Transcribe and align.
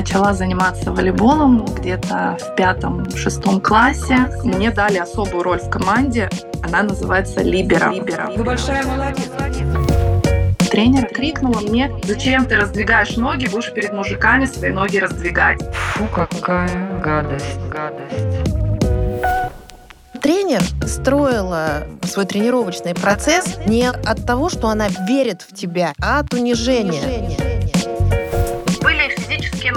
Я 0.00 0.04
начала 0.04 0.32
заниматься 0.32 0.92
волейболом 0.92 1.66
где-то 1.66 2.38
в 2.40 2.54
пятом-шестом 2.54 3.60
классе. 3.60 4.30
Мне 4.44 4.70
дали 4.70 4.96
особую 4.96 5.42
роль 5.42 5.60
в 5.60 5.68
команде. 5.68 6.30
Она 6.62 6.84
называется 6.84 7.42
Либера. 7.42 7.92
Либера. 7.92 8.30
Вы 8.34 8.42
большая 8.42 8.82
молодец. 8.86 9.28
Тренер 10.70 11.06
крикнула 11.08 11.60
мне, 11.60 11.92
зачем 12.04 12.46
ты 12.46 12.56
раздвигаешь 12.56 13.18
ноги, 13.18 13.46
будешь 13.48 13.74
перед 13.74 13.92
мужиками 13.92 14.46
свои 14.46 14.70
ноги 14.70 14.96
раздвигать. 14.96 15.60
Фу, 15.74 16.06
какая 16.14 16.98
гадость, 17.02 17.60
гадость. 17.68 18.70
Тренер 20.22 20.62
строила 20.86 21.82
свой 22.04 22.24
тренировочный 22.24 22.94
процесс 22.94 23.58
не 23.66 23.90
от 23.90 24.24
того, 24.24 24.48
что 24.48 24.68
она 24.68 24.88
верит 25.06 25.42
в 25.42 25.54
тебя, 25.54 25.92
а 26.00 26.20
от 26.20 26.32
унижения. 26.32 27.02
Были 27.02 27.49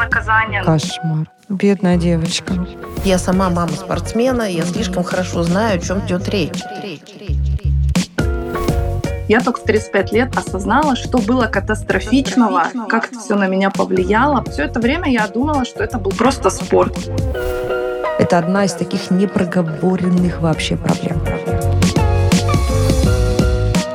наказания. 0.04 0.64
Кошмар. 0.64 1.28
Бедная 1.50 1.98
девочка. 1.98 2.54
Я 3.04 3.18
сама 3.18 3.50
мама 3.50 3.74
спортсмена, 3.74 4.44
я 4.44 4.64
слишком 4.64 5.04
хорошо 5.04 5.44
знаю, 5.44 5.78
о 5.78 5.80
чем 5.80 6.06
идет 6.06 6.30
речь. 6.30 6.62
Я 9.28 9.40
только 9.40 9.62
в 9.62 9.64
35 9.64 10.12
лет 10.12 10.38
осознала, 10.38 10.96
что 10.96 11.18
было 11.18 11.46
катастрофичного, 11.46 12.66
как 12.90 13.08
это 13.08 13.20
все 13.20 13.36
на 13.36 13.48
меня 13.48 13.70
повлияло. 13.70 14.44
Все 14.52 14.64
это 14.64 14.80
время 14.80 15.10
я 15.10 15.28
думала, 15.28 15.66
что 15.66 15.84
это 15.84 15.98
был 15.98 16.12
просто 16.12 16.50
спорт. 16.50 16.98
Это 18.20 18.38
одна 18.38 18.66
из 18.66 18.74
таких 18.74 19.12
непроговоренных 19.12 20.42
вообще 20.42 20.76
проблем. 20.76 21.22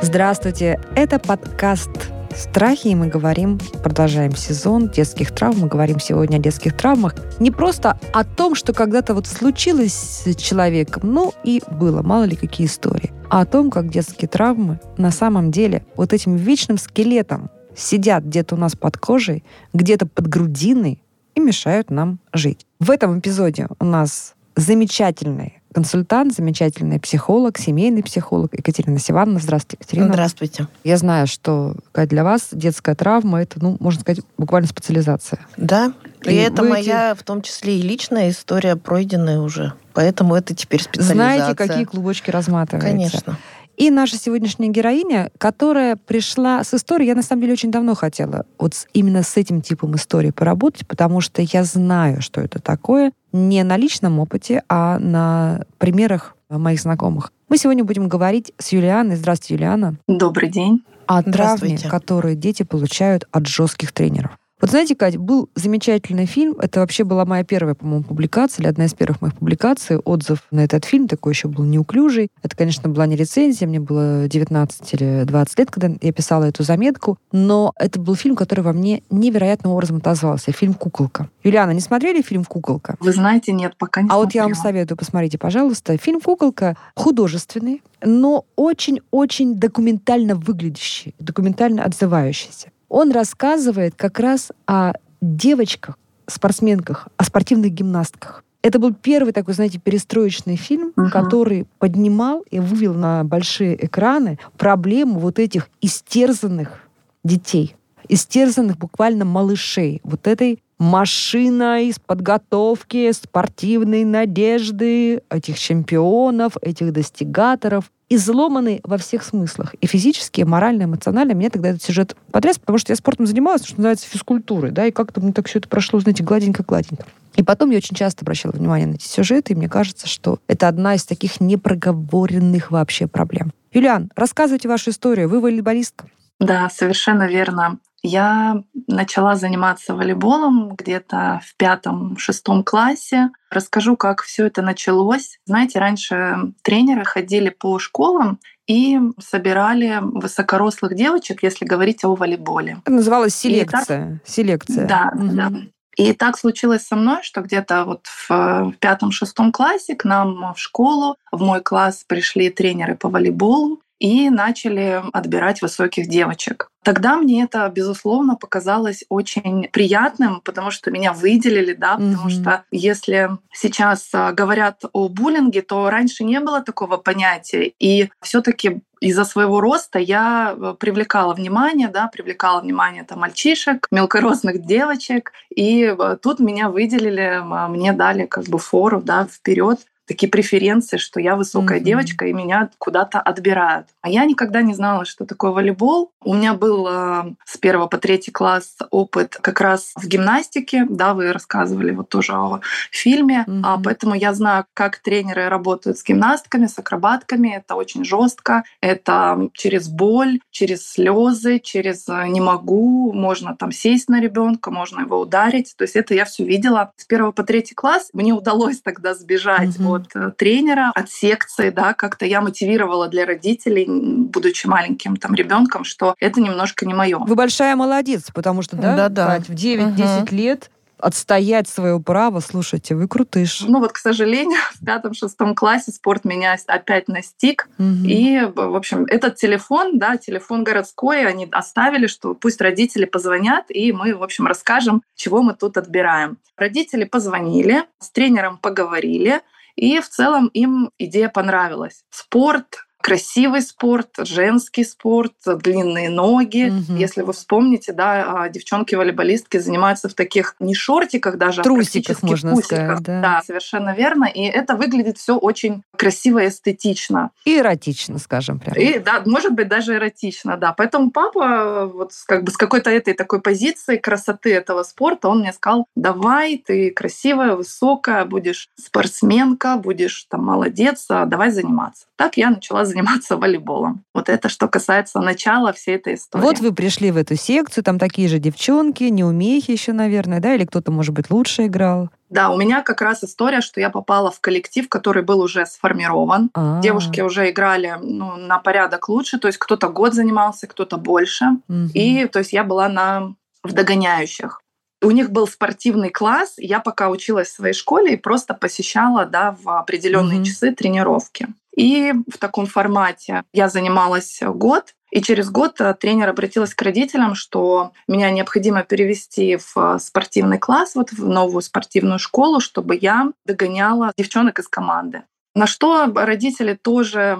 Здравствуйте, 0.01 0.79
это 0.95 1.19
подкаст 1.19 1.91
«Страхи», 2.39 2.87
и 2.87 2.95
мы 2.95 3.07
говорим, 3.07 3.59
продолжаем 3.83 4.33
сезон 4.35 4.89
детских 4.89 5.31
травм, 5.31 5.59
мы 5.59 5.67
говорим 5.67 5.99
сегодня 5.99 6.37
о 6.37 6.39
детских 6.39 6.75
травмах. 6.75 7.15
Не 7.39 7.51
просто 7.51 7.99
о 8.13 8.23
том, 8.23 8.55
что 8.55 8.71
когда-то 8.71 9.13
вот 9.13 9.27
случилось 9.27 10.23
с 10.25 10.35
человеком, 10.35 11.11
ну 11.11 11.33
и 11.43 11.61
было, 11.69 12.01
мало 12.01 12.23
ли 12.23 12.37
какие 12.37 12.67
истории, 12.67 13.11
а 13.29 13.41
о 13.41 13.45
том, 13.45 13.69
как 13.69 13.89
детские 13.89 14.29
травмы 14.29 14.79
на 14.97 15.11
самом 15.11 15.51
деле 15.51 15.85
вот 15.97 16.13
этим 16.13 16.37
вечным 16.37 16.77
скелетом 16.77 17.49
сидят 17.75 18.23
где-то 18.23 18.55
у 18.55 18.57
нас 18.57 18.75
под 18.75 18.97
кожей, 18.97 19.43
где-то 19.73 20.05
под 20.05 20.27
грудиной, 20.27 21.03
и 21.35 21.41
мешают 21.41 21.89
нам 21.89 22.19
жить. 22.33 22.65
В 22.79 22.89
этом 22.89 23.19
эпизоде 23.19 23.67
у 23.79 23.85
нас 23.85 24.35
замечательный 24.55 25.58
консультант, 25.73 26.33
замечательный 26.33 26.99
психолог, 26.99 27.57
семейный 27.57 28.03
психолог 28.03 28.53
Екатерина 28.53 28.99
Сивановна. 28.99 29.39
Здравствуйте, 29.39 29.77
Екатерина. 29.79 30.07
Здравствуйте. 30.13 30.67
Я 30.83 30.97
знаю, 30.97 31.27
что 31.27 31.75
для 31.93 32.23
вас 32.23 32.49
детская 32.51 32.95
травма— 32.95 33.41
это, 33.43 33.61
ну, 33.61 33.77
можно 33.79 34.01
сказать, 34.01 34.23
буквально 34.37 34.67
специализация. 34.67 35.39
Да, 35.57 35.93
и, 36.25 36.31
И 36.31 36.35
это 36.35 36.63
вы 36.63 36.69
моя, 36.69 37.15
в 37.15 37.23
том 37.23 37.41
числе 37.41 37.79
и 37.79 37.81
личная 37.81 38.29
история, 38.29 38.75
пройденная 38.75 39.39
уже. 39.39 39.73
Поэтому 39.93 40.35
это 40.35 40.55
теперь 40.55 40.81
специализация. 40.81 41.15
Знаете, 41.15 41.55
какие 41.55 41.83
клубочки 41.85 42.31
разматываются. 42.31 42.89
Конечно. 42.89 43.37
И 43.79 43.91
наша 43.91 44.17
сегодняшняя 44.17 44.67
героиня, 44.67 45.31
которая 45.37 45.95
пришла 45.95 46.65
с 46.65 46.73
историей, 46.73 47.07
я 47.07 47.15
на 47.15 47.23
самом 47.23 47.43
деле 47.43 47.53
очень 47.53 47.71
давно 47.71 47.95
хотела 47.95 48.45
вот 48.57 48.73
именно 48.91 49.23
с 49.23 49.37
этим 49.37 49.61
типом 49.61 49.95
истории 49.95 50.31
поработать, 50.31 50.85
потому 50.85 51.21
что 51.21 51.41
я 51.41 51.63
знаю, 51.63 52.21
что 52.21 52.41
это 52.41 52.59
такое, 52.59 53.13
не 53.31 53.63
на 53.63 53.77
личном 53.77 54.19
опыте, 54.19 54.63
а 54.67 54.99
на 54.99 55.63
примерах 55.77 56.35
моих 56.49 56.81
знакомых. 56.81 57.31
Мы 57.47 57.57
сегодня 57.57 57.85
будем 57.85 58.09
говорить 58.09 58.51
с 58.57 58.73
Юлианой. 58.73 59.15
Здравствуйте, 59.15 59.53
Юлиана. 59.53 59.95
Добрый 60.09 60.49
день. 60.49 60.83
О 61.07 61.23
травме, 61.23 61.79
которые 61.89 62.35
дети 62.35 62.63
получают 62.63 63.29
от 63.31 63.47
жестких 63.47 63.93
тренеров. 63.93 64.31
Вот 64.61 64.71
знаете, 64.71 64.93
Кать, 64.93 65.15
был 65.15 65.49
замечательный 65.55 66.25
фильм. 66.25 66.55
Это 66.59 66.81
вообще 66.81 67.05
была 67.05 67.23
моя 67.23 67.45
первая, 67.45 67.75
по-моему, 67.75 68.03
публикация, 68.03 68.61
или 68.61 68.69
одна 68.69 68.85
из 68.85 68.93
первых 68.93 69.21
моих 69.21 69.35
публикаций. 69.35 69.97
Отзыв 69.97 70.39
на 70.51 70.65
этот 70.65 70.83
фильм 70.83 71.07
такой 71.07 71.31
еще 71.31 71.47
был 71.47 71.63
неуклюжий. 71.63 72.29
Это, 72.43 72.57
конечно, 72.57 72.89
была 72.89 73.05
не 73.05 73.15
рецензия. 73.15 73.67
Мне 73.67 73.79
было 73.79 74.27
19 74.27 74.93
или 74.95 75.23
20 75.23 75.59
лет, 75.59 75.71
когда 75.71 75.89
я 76.01 76.11
писала 76.11 76.43
эту 76.43 76.63
заметку. 76.63 77.17
Но 77.31 77.71
это 77.79 78.01
был 78.01 78.15
фильм, 78.15 78.35
который 78.35 78.59
во 78.59 78.73
мне 78.73 79.01
невероятным 79.09 79.71
образом 79.71 79.97
отозвался. 79.97 80.51
Фильм 80.51 80.73
«Куколка». 80.73 81.29
Юлиана, 81.43 81.71
не 81.71 81.79
смотрели 81.79 82.21
фильм 82.21 82.43
«Куколка»? 82.43 82.97
Вы 82.99 83.13
знаете, 83.13 83.53
нет, 83.53 83.75
пока 83.77 84.01
не 84.01 84.09
А 84.09 84.17
вот 84.17 84.33
я 84.33 84.43
вам 84.43 84.55
смотрела. 84.55 84.73
советую, 84.73 84.97
посмотрите, 84.97 85.37
пожалуйста. 85.37 85.97
Фильм 85.97 86.19
«Куколка» 86.19 86.75
художественный, 86.95 87.81
но 88.03 88.45
очень-очень 88.57 89.55
документально 89.55 90.35
выглядящий, 90.35 91.15
документально 91.17 91.85
отзывающийся. 91.85 92.71
Он 92.89 93.11
рассказывает 93.11 93.93
как 93.95 94.19
раз 94.19 94.51
о 94.67 94.93
девочках, 95.21 95.97
спортсменках, 96.27 97.07
о 97.17 97.23
спортивных 97.23 97.71
гимнастках. 97.71 98.43
Это 98.61 98.77
был 98.77 98.93
первый 98.93 99.31
такой, 99.31 99.53
знаете, 99.53 99.79
перестроечный 99.79 100.57
фильм, 100.57 100.91
Мгм. 100.95 101.11
который 101.11 101.65
поднимал 101.79 102.43
и 102.51 102.59
вывел 102.59 102.93
на 102.93 103.23
большие 103.23 103.85
экраны 103.85 104.37
проблему 104.57 105.19
вот 105.19 105.39
этих 105.39 105.69
истерзанных 105.81 106.81
детей, 107.23 107.75
истерзанных 108.09 108.77
буквально 108.77 109.23
малышей, 109.23 110.01
вот 110.03 110.27
этой 110.27 110.59
машиной 110.79 111.91
с 111.91 111.99
подготовки, 111.99 113.11
спортивной 113.11 114.03
надежды 114.05 115.21
этих 115.29 115.59
чемпионов, 115.59 116.53
этих 116.61 116.93
достигаторов, 116.93 117.91
изломанный 118.09 118.79
во 118.83 118.97
всех 118.97 119.23
смыслах. 119.23 119.75
И 119.75 119.87
физически, 119.87 120.41
и 120.41 120.45
морально, 120.45 120.83
и 120.83 120.85
эмоционально. 120.85 121.33
Меня 121.33 121.49
тогда 121.49 121.69
этот 121.69 121.83
сюжет 121.83 122.15
потряс, 122.31 122.57
потому 122.57 122.79
что 122.79 122.91
я 122.91 122.95
спортом 122.95 123.27
занималась, 123.27 123.65
что 123.65 123.75
называется, 123.75 124.07
физкультурой, 124.07 124.71
да, 124.71 124.87
и 124.87 124.91
как-то 124.91 125.21
мне 125.21 125.31
так 125.31 125.47
все 125.47 125.59
это 125.59 125.69
прошло, 125.69 125.99
знаете, 125.99 126.23
гладенько-гладенько. 126.23 127.05
И 127.35 127.43
потом 127.43 127.69
я 127.69 127.77
очень 127.77 127.95
часто 127.95 128.23
обращала 128.23 128.51
внимание 128.53 128.87
на 128.87 128.95
эти 128.95 129.05
сюжеты, 129.05 129.53
и 129.53 129.55
мне 129.55 129.69
кажется, 129.69 130.07
что 130.07 130.39
это 130.47 130.67
одна 130.67 130.95
из 130.95 131.05
таких 131.05 131.39
непроговоренных 131.39 132.71
вообще 132.71 133.07
проблем. 133.07 133.53
Юлиан, 133.71 134.09
рассказывайте 134.15 134.67
вашу 134.67 134.89
историю. 134.89 135.29
Вы 135.29 135.39
волейболистка. 135.39 136.07
Да, 136.39 136.69
совершенно 136.69 137.27
верно. 137.27 137.79
Я 138.01 138.63
начала 138.87 139.35
заниматься 139.35 139.93
волейболом 139.93 140.69
где-то 140.75 141.41
в 141.45 141.55
пятом-шестом 141.57 142.63
классе. 142.63 143.29
Расскажу, 143.51 143.97
как 143.97 144.21
все 144.21 144.45
это 144.47 144.61
началось. 144.61 145.39
Знаете, 145.45 145.79
раньше 145.79 146.53
тренеры 146.61 147.03
ходили 147.03 147.49
по 147.49 147.77
школам 147.79 148.39
и 148.67 148.99
собирали 149.19 149.99
высокорослых 150.01 150.95
девочек, 150.95 151.43
если 151.43 151.65
говорить 151.65 152.03
о 152.05 152.15
волейболе. 152.15 152.77
Это 152.85 152.91
называлась 152.91 153.43
И 153.45 153.65
так- 153.65 153.81
селекция. 153.85 154.21
Селекция. 154.25 154.87
Да, 154.87 155.11
Мгм. 155.15 155.35
да. 155.35 155.51
И 155.97 156.13
так 156.13 156.37
случилось 156.37 156.87
со 156.87 156.95
мной, 156.95 157.17
что 157.23 157.41
где-то 157.41 157.83
вот 157.83 158.05
в 158.29 158.73
пятом-шестом 158.79 159.51
классе 159.51 159.95
к 159.95 160.05
нам 160.05 160.53
в 160.53 160.59
школу, 160.59 161.17
в 161.31 161.41
мой 161.41 161.59
класс 161.61 162.05
пришли 162.07 162.49
тренеры 162.49 162.95
по 162.95 163.09
волейболу 163.09 163.81
и 163.99 164.29
начали 164.29 165.01
отбирать 165.13 165.61
высоких 165.61 166.07
девочек. 166.07 166.71
Тогда 166.83 167.17
мне 167.17 167.43
это, 167.43 167.69
безусловно, 167.73 168.35
показалось 168.35 169.03
очень 169.09 169.67
приятным, 169.71 170.41
потому 170.41 170.71
что 170.71 170.89
меня 170.91 171.11
выделили, 171.13 171.73
да, 171.73 171.95
потому 171.97 172.13
Мгм. 172.13 172.29
что 172.29 172.63
если 172.71 173.29
сейчас 173.51 174.09
а, 174.13 174.31
говорят 174.31 174.83
о 174.93 175.09
буллинге, 175.09 175.61
то 175.61 175.89
раньше 175.89 176.23
не 176.23 176.39
было 176.39 176.61
такого 176.61 176.95
понятия, 176.97 177.73
и 177.79 178.09
все-таки 178.21 178.79
из-за 179.01 179.23
своего 179.23 179.61
роста 179.61 179.97
я 179.99 180.53
э, 180.57 180.75
привлекала 180.77 181.33
внимание, 181.33 181.87
да, 181.87 182.07
привлекала 182.07 182.59
внимание 182.61 183.03
там 183.03 183.19
мальчишек, 183.19 183.87
мелкорослых 183.91 184.65
девочек, 184.65 185.31
и 185.55 185.95
э, 185.97 186.17
тут 186.21 186.39
меня 186.39 186.69
выделили, 186.69 187.39
м, 187.41 187.71
мне 187.71 187.93
дали 187.93 188.25
как 188.25 188.45
бы 188.45 188.59
фору, 188.59 189.01
да, 189.01 189.25
вперед 189.25 189.79
такие 190.09 190.27
преференции, 190.29 190.97
что 190.97 191.19
я 191.21 191.35
высокая 191.35 191.77
Мгм. 191.77 191.85
девочка, 191.85 192.25
и 192.25 192.33
меня 192.33 192.69
куда-то 192.79 193.21
отбирают. 193.21 193.87
А 194.01 194.09
я 194.09 194.25
никогда 194.25 194.61
не 194.63 194.73
знала, 194.73 195.05
что 195.05 195.25
такое 195.25 195.51
волейбол. 195.51 196.11
У 196.21 196.33
меня 196.33 196.53
был 196.55 196.87
э, 196.89 197.23
с 197.45 197.57
первого 197.57 197.87
по 197.87 197.97
третий 197.99 198.31
класс 198.31 198.75
опыт 198.89 199.37
как 199.39 199.61
раз 199.61 199.91
в 199.95 200.07
гимнастике, 200.07 200.85
да, 200.89 201.13
вы 201.13 201.31
рассказывали 201.31 201.91
вот 201.91 202.09
тоже 202.09 202.33
о 202.33 202.59
фильме, 202.91 203.45
а, 203.47 203.75
Мгм. 203.75 203.83
поэтому 203.83 204.15
я 204.15 204.33
знаю, 204.33 204.65
как 204.73 204.97
тренеры 204.97 205.47
работают 205.47 205.99
с 205.99 206.03
гимнастками, 206.03 206.65
с 206.65 206.77
акробатками. 206.79 207.49
Это 207.55 207.75
очень 207.75 208.03
жестко, 208.03 208.63
это 208.81 209.49
через 209.53 209.87
боль, 209.87 210.39
через 210.49 210.89
слезы, 210.89 211.59
через 211.59 212.09
э, 212.09 212.27
не 212.27 212.41
могу, 212.41 213.13
можно 213.13 213.55
там 213.55 213.71
сесть 213.71 214.09
на 214.09 214.19
ребенка, 214.19 214.71
можно 214.71 215.01
его 215.01 215.19
ударить. 215.19 215.75
То 215.77 215.83
есть 215.83 215.95
это 215.95 216.15
я 216.15 216.25
все 216.25 216.43
видела 216.43 216.91
с 216.97 217.05
первого 217.05 217.31
по 217.31 217.43
третий 217.43 217.75
класс. 217.75 218.09
Мне 218.13 218.33
удалось 218.33 218.81
тогда 218.81 219.13
сбежать 219.13 219.77
Мгм. 219.77 219.87
от 219.91 219.98
э, 220.13 220.31
тренера, 220.37 220.91
от 220.95 221.09
секции, 221.09 221.69
да, 221.69 221.93
как-то 221.93 222.25
я 222.25 222.41
мотивировала 222.41 223.07
для 223.07 223.25
родителей, 223.25 223.85
будучи 223.87 224.67
маленьким 224.67 225.17
там 225.17 225.35
ребенком, 225.35 225.83
что 225.83 226.15
это 226.19 226.41
немножко 226.41 226.85
не 226.85 226.93
мое. 226.93 227.19
Вы 227.19 227.35
большая 227.35 227.75
молодец, 227.75 228.29
потому 228.33 228.61
что, 228.61 228.75
да, 228.75 228.95
Да-да. 228.95 229.27
Кать, 229.27 229.49
в 229.49 229.53
9-10 229.53 230.33
лет 230.33 230.69
отстоять 230.99 231.67
свое 231.67 231.99
право. 231.99 232.39
Слушайте, 232.39 232.95
вы 232.95 233.07
крутыш. 233.07 233.61
Ну 233.61 233.79
вот, 233.79 233.93
к 233.93 233.97
сожалению, 233.97 234.59
в 234.73 234.85
пятом-шестом 234.85 235.55
классе 235.55 235.91
спорт 235.91 236.25
меня 236.25 236.55
опять 236.67 237.07
настиг. 237.07 237.69
Угу. 237.79 238.05
И, 238.05 238.41
в 238.53 238.75
общем, 238.75 239.05
этот 239.05 239.35
телефон, 239.37 239.97
да, 239.97 240.17
телефон 240.17 240.63
городской, 240.63 241.25
они 241.25 241.47
оставили, 241.51 242.07
что 242.07 242.33
пусть 242.33 242.61
родители 242.61 243.05
позвонят, 243.05 243.65
и 243.69 243.91
мы, 243.91 244.15
в 244.15 244.23
общем, 244.23 244.45
расскажем, 244.45 245.01
чего 245.15 245.41
мы 245.41 245.53
тут 245.53 245.77
отбираем. 245.77 246.37
Родители 246.57 247.05
позвонили, 247.05 247.83
с 247.99 248.11
тренером 248.11 248.57
поговорили, 248.57 249.41
и 249.79 249.99
в 249.99 250.09
целом 250.09 250.47
им 250.49 250.91
идея 250.97 251.29
понравилась. 251.29 252.03
Спорт, 252.09 252.85
красивый 253.09 253.61
спорт, 253.63 254.09
женский 254.19 254.83
спорт, 254.83 255.33
длинные 255.43 256.11
ноги. 256.11 256.69
Угу. 256.69 256.97
Если 256.97 257.23
вы 257.23 257.33
вспомните, 257.33 257.91
да, 257.91 258.43
а, 258.43 258.49
девчонки-волейболистки 258.49 259.57
занимаются 259.57 260.09
в 260.09 260.13
таких 260.13 260.55
не 260.59 260.75
шортиках 260.75 261.37
даже, 261.37 261.61
а 261.61 261.63
трусиках, 261.63 262.17
а 262.21 262.25
можно 262.25 262.51
пусиках. 262.51 262.77
сказать. 262.77 263.03
Да. 263.03 263.21
да, 263.21 263.41
совершенно 263.43 263.95
верно. 263.95 264.25
И 264.25 264.43
это 264.43 264.75
выглядит 264.75 265.17
все 265.17 265.37
очень 265.37 265.81
красиво 265.97 266.37
и 266.43 266.49
эстетично. 266.49 267.31
И 267.45 267.57
эротично, 267.57 268.19
скажем 268.19 268.59
прямо. 268.59 268.77
И, 268.79 268.99
да, 268.99 269.23
может 269.25 269.53
быть, 269.53 269.67
даже 269.67 269.95
эротично, 269.95 270.55
да. 270.55 270.73
Поэтому 270.73 271.09
папа 271.09 271.89
вот 271.91 272.11
как 272.27 272.43
бы 272.43 272.51
с 272.51 272.57
какой-то 272.57 272.91
этой 272.91 273.15
такой 273.15 273.41
позиции 273.41 273.97
красоты 273.97 274.53
этого 274.53 274.83
спорта, 274.83 275.29
он 275.29 275.39
мне 275.39 275.51
сказал, 275.51 275.87
давай, 275.95 276.63
ты 276.63 276.91
красивая, 276.91 277.55
высокая, 277.55 278.25
будешь 278.25 278.69
спортсменка, 278.79 279.77
будешь 279.77 280.25
там 280.29 280.45
молодец, 280.45 281.07
давай 281.07 281.49
заниматься. 281.49 282.05
Так 282.15 282.37
я 282.37 282.49
начала 282.49 282.85
заниматься 282.85 282.98
волейболом. 283.29 284.03
Вот 284.13 284.29
это 284.29 284.49
что 284.49 284.67
касается 284.67 285.19
начала 285.19 285.73
всей 285.73 285.95
этой 285.95 286.15
истории. 286.15 286.43
Вот 286.43 286.59
вы 286.59 286.73
пришли 286.73 287.11
в 287.11 287.17
эту 287.17 287.35
секцию, 287.35 287.83
там 287.83 287.99
такие 287.99 288.27
же 288.27 288.39
девчонки, 288.39 289.03
неумехи 289.03 289.71
еще, 289.71 289.93
наверное, 289.93 290.39
да, 290.39 290.55
или 290.55 290.65
кто-то, 290.65 290.91
может 290.91 291.13
быть, 291.13 291.29
лучше 291.29 291.65
играл. 291.65 292.09
Да, 292.29 292.49
у 292.49 292.57
меня 292.57 292.81
как 292.83 293.01
раз 293.01 293.23
история, 293.23 293.61
что 293.61 293.79
я 293.79 293.89
попала 293.89 294.31
в 294.31 294.39
коллектив, 294.39 294.87
который 294.87 295.23
был 295.23 295.39
уже 295.41 295.65
сформирован. 295.65 296.51
А-а-а. 296.53 296.81
Девушки 296.81 297.21
уже 297.21 297.49
играли 297.49 297.95
ну, 298.01 298.35
на 298.35 298.59
порядок 298.59 299.09
лучше, 299.09 299.39
то 299.39 299.47
есть 299.47 299.57
кто-то 299.57 299.89
год 299.89 300.13
занимался, 300.13 300.67
кто-то 300.67 300.97
больше. 300.97 301.45
Угу. 301.67 301.89
И 301.93 302.25
то 302.27 302.39
есть 302.39 302.53
я 302.53 302.63
была 302.63 302.87
на 302.87 303.33
в 303.63 303.73
догоняющих. 303.73 304.61
У 305.01 305.11
них 305.11 305.31
был 305.31 305.47
спортивный 305.47 306.09
класс, 306.09 306.55
я 306.57 306.79
пока 306.79 307.09
училась 307.09 307.47
в 307.47 307.53
своей 307.53 307.73
школе 307.73 308.13
и 308.13 308.17
просто 308.17 308.53
посещала 308.53 309.25
да, 309.25 309.55
в 309.61 309.69
определенные 309.79 310.39
mm-hmm. 310.39 310.43
часы 310.43 310.75
тренировки. 310.75 311.47
И 311.75 312.13
в 312.27 312.37
таком 312.37 312.65
формате 312.65 313.43
я 313.53 313.69
занималась 313.69 314.41
год, 314.41 314.95
и 315.11 315.21
через 315.21 315.49
год 315.49 315.79
э, 315.79 315.93
тренер 315.93 316.29
обратилась 316.29 316.75
к 316.75 316.81
родителям, 316.81 317.33
что 317.33 317.93
меня 318.07 318.29
необходимо 318.31 318.83
перевести 318.83 319.57
в 319.57 319.77
э, 319.77 319.99
спортивный 319.99 320.59
класс, 320.59 320.95
вот 320.95 321.11
в 321.11 321.27
новую 321.27 321.61
спортивную 321.61 322.19
школу, 322.19 322.59
чтобы 322.59 322.97
я 322.99 323.31
догоняла 323.45 324.11
девчонок 324.17 324.59
из 324.59 324.67
команды. 324.67 325.23
На 325.55 325.65
что 325.65 326.11
родители 326.13 326.73
тоже 326.73 327.39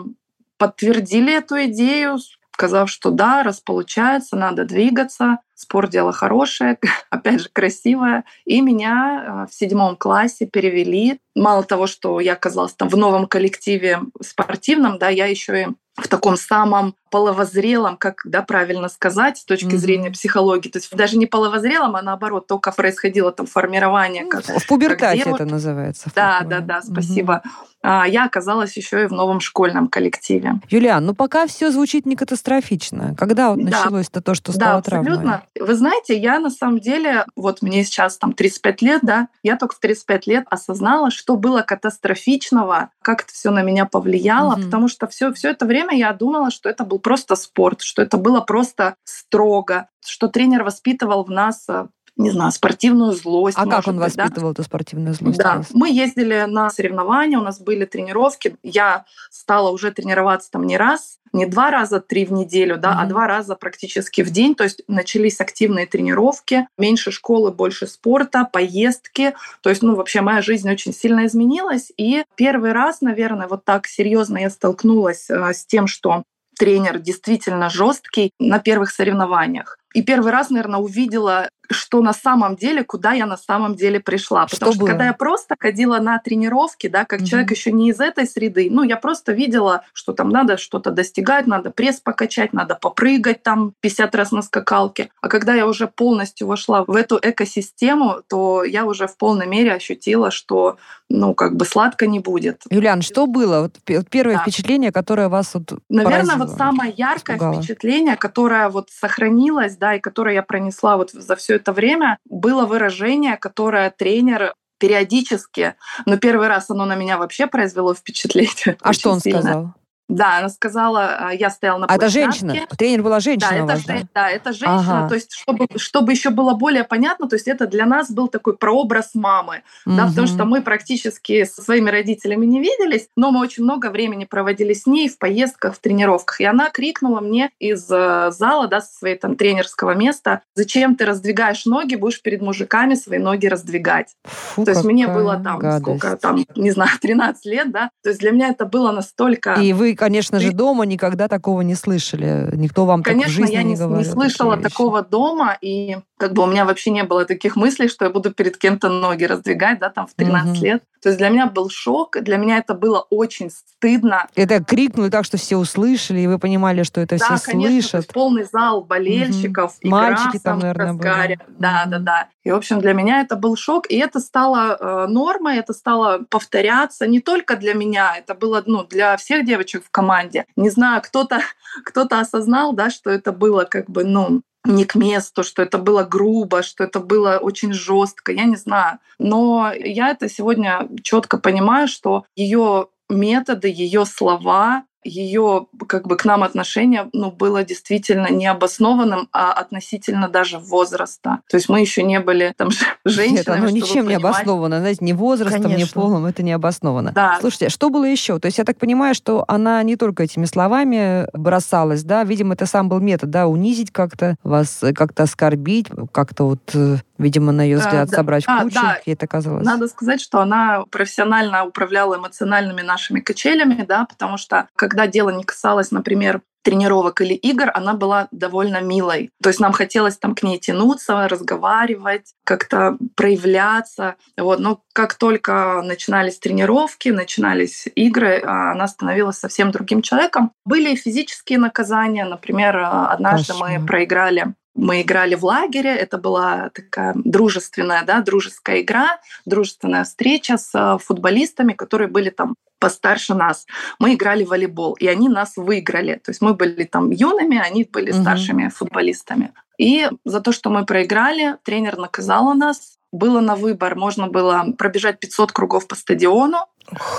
подтвердили 0.58 1.34
эту 1.34 1.66
идею, 1.66 2.18
сказав, 2.54 2.90
что 2.90 3.12
да, 3.12 3.44
раз 3.44 3.60
получается, 3.60 4.36
надо 4.36 4.66
двигаться, 4.66 5.40
спорт 5.60 5.90
дело 5.92 6.14
хорошее, 6.14 6.78
опять 7.10 7.42
же 7.42 7.50
красивое. 7.52 8.24
И 8.46 8.62
меня 8.62 9.46
э, 9.46 9.52
в 9.52 9.54
седьмом 9.54 9.98
классе 9.98 10.46
перевели. 10.46 11.20
Мало 11.36 11.64
того, 11.64 11.86
что 11.86 12.20
я 12.20 12.34
оказалась 12.34 12.74
там 12.74 12.88
в 12.88 12.96
новом 12.96 13.28
коллективе 13.28 14.00
спортивном, 14.22 14.98
да, 14.98 15.10
я 15.10 15.26
еще 15.26 15.62
и 15.62 15.68
в 16.02 16.08
таком 16.08 16.38
самом 16.38 16.96
половозрелом, 17.12 17.98
как 17.98 18.22
да, 18.24 18.42
правильно 18.42 18.90
сказать, 18.90 19.38
с 19.38 19.46
точки 19.46 19.66
mm-hmm. 19.66 19.78
зрения 19.78 20.12
психологии. 20.12 20.70
То 20.70 20.78
есть 20.78 20.96
даже 20.96 21.18
не 21.18 21.26
половозрелом, 21.26 21.96
а 21.96 22.02
наоборот, 22.02 22.48
только 22.48 22.72
происходило 22.72 23.32
там 23.32 23.48
формирование. 23.48 24.26
Как, 24.26 24.46
в 24.46 24.68
пубертате 24.68 25.24
как 25.24 25.36
это 25.36 25.46
называется. 25.46 26.10
Да, 26.16 26.42
да, 26.42 26.60
да, 26.60 26.82
спасибо. 26.82 27.42
Mm-hmm. 27.84 28.10
Я 28.10 28.26
оказалась 28.26 28.76
еще 28.76 29.04
и 29.04 29.08
в 29.08 29.12
новом 29.12 29.40
школьном 29.40 29.88
коллективе. 29.88 30.56
Юлиан, 30.70 31.06
ну 31.06 31.16
пока 31.16 31.48
все 31.48 31.72
звучит 31.72 32.06
не 32.06 32.16
катастрофично. 32.16 33.16
Когда 33.18 33.52
вот 33.52 33.64
да. 33.64 33.78
началось-то 33.78 34.22
то, 34.22 34.36
что 34.36 34.52
стало 34.52 34.74
да, 34.74 34.78
абсолютно. 34.80 35.16
травмой? 35.16 35.40
Вы 35.60 35.76
знаете, 35.76 36.18
я 36.18 36.40
на 36.40 36.50
самом 36.50 36.80
деле, 36.80 37.26
вот 37.36 37.62
мне 37.62 37.84
сейчас 37.84 38.18
там 38.18 38.34
35 38.34 38.82
лет, 38.82 39.00
да, 39.04 39.30
я 39.44 39.58
только 39.58 39.76
в 39.76 39.80
35 39.80 40.28
лет 40.28 40.46
осознала, 40.50 41.12
что 41.12 41.36
было 41.36 41.62
катастрофичного, 41.62 42.92
как 43.02 43.24
это 43.24 43.34
все 43.34 43.52
на 43.52 43.62
меня 43.62 43.86
повлияло, 43.86 44.56
mm-hmm. 44.56 44.66
потому 44.66 44.88
что 44.88 45.08
все, 45.08 45.32
все 45.34 45.50
это 45.50 45.66
время 45.66 45.98
я 45.98 46.14
думала, 46.14 46.52
что 46.52 46.70
это 46.70 46.84
был 46.84 47.00
просто 47.00 47.36
спорт, 47.36 47.82
что 47.82 48.02
это 48.02 48.18
было 48.18 48.42
просто 48.42 48.96
строго, 49.04 49.88
что 50.06 50.28
тренер 50.28 50.64
воспитывал 50.64 51.24
в 51.24 51.30
нас 51.30 51.66
э, 51.68 51.88
не 52.18 52.32
знаю, 52.32 52.52
спортивную 52.52 53.14
злость. 53.14 53.58
А 53.58 53.66
как 53.66 53.88
он 53.88 53.98
быть, 53.98 54.16
воспитывал 54.16 54.50
да? 54.50 54.54
эту 54.54 54.64
спортивную 54.64 55.14
злость? 55.14 55.38
Да, 55.38 55.64
мы 55.74 55.90
ездили 55.90 56.46
на 56.48 56.70
соревнования, 56.70 57.40
у 57.40 57.44
нас 57.44 57.60
были 57.60 57.86
тренировки. 57.86 58.56
Я 58.64 59.06
стала 59.30 59.70
уже 59.70 59.92
тренироваться 59.92 60.52
там 60.52 60.66
не 60.66 60.78
раз, 60.78 61.20
не 61.34 61.46
два 61.46 61.72
раза, 61.72 62.00
три 62.00 62.26
в 62.26 62.32
неделю, 62.32 62.78
да, 62.78 62.92
mm-hmm. 62.92 63.04
а 63.04 63.06
два 63.06 63.28
раза 63.28 63.56
практически 63.56 64.22
в 64.22 64.32
день. 64.32 64.56
То 64.56 64.64
есть 64.64 64.82
начались 64.88 65.40
активные 65.40 65.86
тренировки, 65.86 66.68
меньше 66.78 67.12
школы, 67.12 67.52
больше 67.52 67.88
спорта, 67.88 68.48
поездки. 68.52 69.34
То 69.62 69.70
есть, 69.70 69.82
ну, 69.82 69.96
вообще 69.96 70.22
моя 70.22 70.42
жизнь 70.42 70.70
очень 70.70 70.94
сильно 70.94 71.26
изменилась. 71.26 71.92
И 71.98 72.24
первый 72.36 72.72
раз, 72.72 73.02
наверное, 73.02 73.48
вот 73.48 73.64
так 73.64 73.88
серьезно 73.88 74.38
я 74.38 74.50
столкнулась 74.50 75.30
э, 75.30 75.54
с 75.54 75.66
тем, 75.66 75.88
что 75.88 76.24
тренер 76.58 77.00
действительно 77.00 77.70
жесткий 77.70 78.32
на 78.40 78.60
первых 78.60 78.92
соревнованиях. 78.92 79.78
И 79.94 80.02
первый 80.02 80.32
раз, 80.32 80.50
наверное, 80.50 80.80
увидела 80.80 81.50
что 81.72 82.02
на 82.02 82.14
самом 82.14 82.56
деле, 82.56 82.84
куда 82.84 83.14
я 83.14 83.26
на 83.26 83.38
самом 83.38 83.76
деле 83.76 84.00
пришла. 84.00 84.48
Потому 84.48 84.72
что, 84.72 84.82
что 84.82 84.86
когда 84.88 85.06
я 85.06 85.14
просто 85.14 85.56
ходила 85.60 86.00
на 86.00 86.18
тренировки, 86.20 86.88
да, 86.88 87.06
как 87.06 87.22
mm-hmm. 87.22 87.26
человек 87.26 87.52
еще 87.52 87.72
не 87.72 87.90
из 87.90 88.00
этой 88.00 88.26
среды, 88.28 88.70
ну, 88.72 88.84
я 88.84 88.98
просто 88.98 89.34
видела, 89.34 89.84
что 89.94 90.14
там 90.14 90.30
надо 90.30 90.58
что-то 90.58 90.92
достигать, 90.92 91.48
надо 91.48 91.70
пресс 91.70 92.00
покачать, 92.00 92.54
надо 92.54 92.76
попрыгать 92.76 93.44
там 93.44 93.74
50 93.82 94.16
раз 94.16 94.32
на 94.32 94.42
скакалке. 94.42 95.12
А 95.22 95.30
когда 95.30 95.54
я 95.54 95.68
уже 95.68 95.88
полностью 95.88 96.48
вошла 96.48 96.84
в 96.86 96.96
эту 96.96 97.20
экосистему, 97.22 98.22
то 98.28 98.64
я 98.64 98.86
уже 98.86 99.08
в 99.08 99.16
полной 99.18 99.48
мере 99.48 99.74
ощутила, 99.74 100.32
что, 100.32 100.78
ну, 101.08 101.36
как 101.36 101.56
бы 101.56 101.66
сладко 101.66 102.08
не 102.08 102.20
будет. 102.20 102.64
Юлиан, 102.70 103.02
что 103.02 103.28
было? 103.28 103.62
Вот 103.62 104.08
первое 104.10 104.38
да. 104.38 104.42
впечатление, 104.42 104.92
которое 104.92 105.30
вас 105.30 105.54
вот 105.54 105.74
Наверное, 105.90 106.26
поразило, 106.26 106.48
вот 106.48 106.58
самое 106.58 106.94
яркое 106.96 107.36
испугало. 107.36 107.62
впечатление, 107.62 108.16
которое 108.16 108.70
вот 108.70 108.90
сохранилось, 108.90 109.78
да, 109.80 109.96
и 109.96 110.00
которое 110.00 110.36
я 110.36 110.44
пронесла 110.44 110.98
вот 110.98 111.12
за 111.12 111.36
все 111.36 111.56
это 111.56 111.74
время 111.74 112.18
было 112.26 112.66
выражение, 112.66 113.38
которое 113.38 113.90
тренер 113.90 114.54
периодически, 114.78 115.76
но 116.06 116.18
первый 116.18 116.48
раз 116.48 116.70
оно 116.70 116.86
на 116.86 116.96
меня 116.96 117.18
вообще 117.18 117.48
произвело 117.48 117.94
впечатление. 117.94 118.78
А 118.82 118.94
что 118.94 119.12
он 119.12 119.20
сильно. 119.20 119.42
сказал? 119.42 119.74
Да, 120.10 120.40
она 120.40 120.50
сказала, 120.50 121.18
а, 121.20 121.34
я 121.34 121.52
стояла 121.52 121.80
на 121.80 121.86
А 121.86 121.96
это 121.96 122.10
женщина? 122.10 122.56
Тренер 122.76 123.04
была 123.04 123.20
женщина 123.20 123.52
да, 123.52 123.56
это, 123.56 123.66
вас, 123.66 123.86
да? 123.86 123.96
да, 124.16 124.30
это 124.30 124.54
женщина. 124.54 125.00
Ага. 125.00 125.10
То 125.10 125.16
есть, 125.16 125.32
чтобы, 125.32 125.68
чтобы 125.76 126.12
еще 126.12 126.32
было 126.32 126.56
более 126.56 126.84
понятно, 126.84 127.30
то 127.30 127.36
есть 127.36 127.48
это 127.48 127.68
для 127.68 127.86
нас 127.86 128.10
был 128.10 128.28
такой 128.28 128.58
прообраз 128.58 129.12
мамы, 129.14 129.62
угу. 129.86 129.96
да, 129.96 130.08
потому 130.08 130.26
что 130.26 130.46
мы 130.46 130.64
практически 130.64 131.44
со 131.46 131.62
своими 131.62 131.92
родителями 131.92 132.48
не 132.48 132.60
виделись, 132.60 133.08
но 133.16 133.30
мы 133.30 133.40
очень 133.40 133.64
много 133.64 133.92
времени 133.92 134.26
проводили 134.26 134.74
с 134.74 134.88
ней 134.88 135.10
в 135.10 135.20
поездках, 135.20 135.76
в 135.76 135.80
тренировках. 135.80 136.42
И 136.42 136.46
она 136.46 136.72
крикнула 136.72 137.20
мне 137.20 137.52
из 137.60 137.88
э, 137.92 138.32
зала, 138.32 138.68
да, 138.68 138.82
со 138.82 138.92
своей 138.92 139.16
там 139.16 139.36
тренерского 139.36 139.92
места, 139.92 140.42
зачем 140.56 140.96
ты 140.96 141.06
раздвигаешь 141.06 141.66
ноги, 141.66 141.94
будешь 141.94 142.24
перед 142.24 142.42
мужиками 142.42 142.96
свои 142.96 143.20
ноги 143.20 143.46
раздвигать. 143.46 144.16
Фу, 144.24 144.66
то 144.66 144.72
есть 144.72 144.84
мне 144.84 145.08
было 145.08 145.36
там, 145.38 145.60
гадость. 145.60 145.84
сколько 145.84 146.18
там, 146.18 146.44
не 146.56 146.72
знаю, 146.72 146.90
13 147.02 147.46
лет, 147.46 147.72
да, 147.72 147.92
то 148.02 148.10
есть 148.10 148.22
для 148.22 148.32
меня 148.32 148.50
это 148.50 148.66
было 148.66 148.92
настолько... 148.92 149.54
И 149.54 149.72
вы 149.74 149.99
конечно 150.00 150.40
же, 150.40 150.52
дома 150.52 150.86
никогда 150.86 151.28
такого 151.28 151.62
не 151.62 151.76
слышали. 151.76 152.50
Никто 152.56 152.86
вам 152.86 153.04
конечно, 153.04 153.26
так 153.26 153.32
в 153.32 153.36
жизни 153.36 153.54
я 153.54 153.64
не, 153.64 153.72
не 153.72 153.76
говорил. 153.76 153.98
не 153.98 154.06
слышала 154.06 154.58
такого 154.58 155.02
дома, 155.04 155.58
и 155.62 155.98
как 156.18 156.34
бы 156.34 156.44
у 156.44 156.46
меня 156.48 156.66
вообще 156.66 156.92
не 156.92 157.04
было 157.04 157.26
таких 157.26 157.56
мыслей, 157.56 157.88
что 157.88 158.06
я 158.06 158.12
буду 158.12 158.34
перед 158.34 158.58
кем-то 158.58 158.90
ноги 158.90 159.24
раздвигать, 159.24 159.80
да, 159.80 159.90
там 159.90 160.08
в 160.08 160.14
13 160.16 160.58
угу. 160.58 160.66
лет. 160.66 160.84
То 161.02 161.10
есть 161.10 161.18
для 161.18 161.30
меня 161.30 161.48
был 161.48 161.70
шок, 161.70 162.18
для 162.22 162.36
меня 162.36 162.58
это 162.58 162.74
было 162.74 163.06
очень 163.10 163.50
стыдно. 163.50 164.28
Это 164.36 164.62
крикнули 164.62 165.10
так, 165.10 165.24
что 165.24 165.38
все 165.38 165.56
услышали, 165.56 166.20
и 166.20 166.28
вы 166.28 166.40
понимали, 166.40 166.84
что 166.84 167.00
это 167.00 167.18
да, 167.18 167.38
все 167.38 167.52
конечно, 167.52 168.02
слышат. 168.02 168.14
полный 168.14 168.44
зал 168.44 168.82
болельщиков, 168.82 169.78
угу. 169.82 169.88
игра 169.88 169.98
Мальчики 169.98 170.40
там, 170.44 170.60
наверное, 170.60 170.94
были. 170.94 171.40
Да, 171.58 171.86
да, 171.88 172.00
да. 172.00 172.28
И, 172.44 172.52
в 172.52 172.56
общем, 172.56 172.82
для 172.82 172.94
меня 172.94 173.22
это 173.22 173.38
был 173.38 173.56
шок, 173.56 173.90
и 173.90 173.98
это 173.98 174.20
стало 174.20 174.76
э, 174.78 175.08
нормой, 175.08 175.58
это 175.58 175.72
стало 175.72 176.20
повторяться 176.30 177.08
не 177.08 177.22
только 177.22 177.56
для 177.56 177.74
меня, 177.74 178.16
это 178.18 178.34
было 178.34 178.62
ну, 178.66 178.84
для 178.84 179.16
всех 179.18 179.46
девочек 179.46 179.86
команде. 179.92 180.46
Не 180.56 180.70
знаю, 180.70 181.02
кто-то 181.02 181.42
кто 181.86 182.08
осознал, 182.10 182.74
да, 182.74 182.90
что 182.90 183.10
это 183.10 183.32
было 183.32 183.64
как 183.64 183.90
бы, 183.90 184.04
ну, 184.04 184.42
не 184.66 184.86
к 184.86 184.96
месту, 184.96 185.44
что 185.44 185.62
это 185.62 185.78
было 185.78 186.04
грубо, 186.04 186.64
что 186.64 186.84
это 186.84 187.00
было 187.00 187.38
очень 187.42 187.74
жестко, 187.74 188.32
я 188.32 188.44
не 188.44 188.58
знаю. 188.58 189.00
Но 189.18 189.72
я 189.74 190.10
это 190.10 190.30
сегодня 190.30 190.88
четко 191.02 191.38
понимаю, 191.38 191.88
что 191.88 192.26
ее 192.36 192.88
методы, 193.10 193.70
ее 193.70 194.06
слова 194.06 194.84
ее 195.04 195.68
как 195.88 196.08
бы 196.08 196.18
к 196.18 196.26
нам 196.26 196.44
отношение 196.44 197.10
ну, 197.14 197.32
было 197.32 197.64
действительно 197.64 198.30
необоснованным, 198.30 199.30
а 199.32 199.54
относительно 199.54 200.28
даже 200.28 200.60
возраста. 200.60 201.40
То 201.50 201.58
есть 201.58 201.70
мы 201.70 201.80
еще 201.82 202.04
не 202.04 202.20
были 202.20 202.54
там 202.58 202.70
женщинами. 203.06 203.38
Нет, 203.38 203.50
оно 203.50 203.70
ничем 203.70 204.08
не 204.08 204.16
обосновано. 204.16 204.80
Знаете, 204.80 205.06
ни 205.06 205.14
возрастом, 205.14 205.64
Конечно. 205.64 205.84
ни 205.84 205.90
полом 205.90 206.26
это 206.26 206.44
не 206.44 206.52
обосновано. 206.52 207.12
Да. 207.14 207.38
Слушайте, 207.40 207.68
а 207.68 207.70
что 207.70 207.90
было 207.90 208.06
еще? 208.06 208.40
То 208.40 208.48
есть 208.48 208.58
я 208.58 208.64
так 208.64 208.78
понимаю, 208.78 209.16
что 209.16 209.46
она 209.48 209.82
не 209.84 209.96
только 209.96 210.24
этими 210.24 210.46
словами 210.46 211.28
бросалась, 211.34 212.04
да, 212.04 212.24
видимо, 212.24 212.54
это 212.54 212.66
сам 212.66 212.90
был 212.90 213.00
метод, 213.00 213.30
да, 213.30 213.48
унизить 213.48 213.92
как-то, 213.92 214.36
вас 214.44 214.82
как-то 214.96 215.24
оскорбить, 215.24 215.88
как-то 216.12 216.46
вот, 216.46 216.60
э, 216.74 216.98
видимо, 217.20 217.52
на 217.52 217.62
ее 217.62 217.76
э, 217.76 217.80
взгляд, 217.80 218.12
а, 218.12 218.16
собрать 218.16 218.46
да. 218.46 218.60
в 218.60 218.64
кучу, 218.64 218.80
а, 218.80 218.82
да. 218.82 219.00
ей 219.06 219.14
это 219.14 219.28
казалось. 219.28 219.66
Надо 219.66 219.88
сказать, 219.88 220.22
что 220.22 220.40
она 220.40 220.86
профессионально 220.90 221.66
управляла 221.66 222.16
эмоциональными 222.16 222.82
нашими 222.82 223.20
качелями, 223.20 223.86
да, 223.88 224.06
потому 224.06 224.38
что 224.38 224.68
когда 224.76 225.06
дело 225.06 225.30
не 225.30 225.44
касалось, 225.44 225.92
например, 225.92 226.42
тренировок 226.62 227.22
или 227.22 227.34
игр, 227.34 227.72
она 227.74 227.94
была 227.94 228.28
довольно 228.32 228.82
милой. 228.82 229.32
То 229.42 229.50
есть 229.50 229.60
нам 229.60 229.72
хотелось 229.72 230.18
там 230.18 230.36
к 230.36 230.44
ней 230.44 230.60
тянуться, 230.60 231.28
разговаривать, 231.28 232.34
как-то 232.44 232.98
проявляться. 233.16 234.16
Вот. 234.38 234.60
Но 234.60 234.82
как 234.94 235.14
только 235.16 235.82
начинались 235.84 236.38
тренировки, 236.38 237.10
начинались 237.10 237.88
игры, 237.96 238.42
а, 238.46 238.74
она 238.74 238.88
становилась 238.88 239.38
совсем 239.38 239.72
другим 239.72 240.02
человеком. 240.02 240.52
Были 240.66 240.92
и 240.92 240.98
физические 240.98 241.60
наказания. 241.60 242.26
Например, 242.26 242.78
однажды 242.78 243.54
Кошмар. 243.54 243.80
мы 243.80 243.86
проиграли 243.86 244.54
мы 244.80 245.02
играли 245.02 245.36
в 245.36 245.44
лагере, 245.44 245.96
это 245.96 246.18
была 246.18 246.70
такая 246.70 247.14
дружественная, 247.16 248.04
да, 248.04 248.22
дружеская 248.22 248.82
игра, 248.82 249.20
дружественная 249.46 250.04
встреча 250.04 250.58
с 250.58 250.74
э, 250.74 250.98
футболистами, 251.00 251.74
которые 251.74 252.08
были 252.08 252.30
там 252.30 252.56
постарше 252.80 253.34
нас. 253.34 253.66
Мы 254.00 254.14
играли 254.14 254.46
в 254.46 254.50
волейбол, 254.50 254.94
и 254.94 255.08
они 255.08 255.28
нас 255.28 255.58
выиграли. 255.58 256.16
То 256.16 256.32
есть 256.32 256.42
мы 256.42 256.54
были 256.54 256.86
там 256.86 257.12
юными, 257.12 257.58
они 257.58 257.84
были 257.84 258.12
угу. 258.12 258.22
старшими 258.22 258.70
футболистами. 258.70 259.54
И 259.78 260.10
за 260.26 260.42
то, 260.42 260.52
что 260.52 260.70
мы 260.70 260.86
проиграли, 260.86 261.58
тренер 261.64 261.98
наказала 261.98 262.54
нас. 262.54 262.99
Было 263.12 263.40
на 263.40 263.56
выбор, 263.56 263.96
можно 263.96 264.28
было 264.28 264.74
пробежать 264.78 265.20
500 265.20 265.52
кругов 265.52 265.88
по 265.88 265.96
стадиону, 265.96 266.60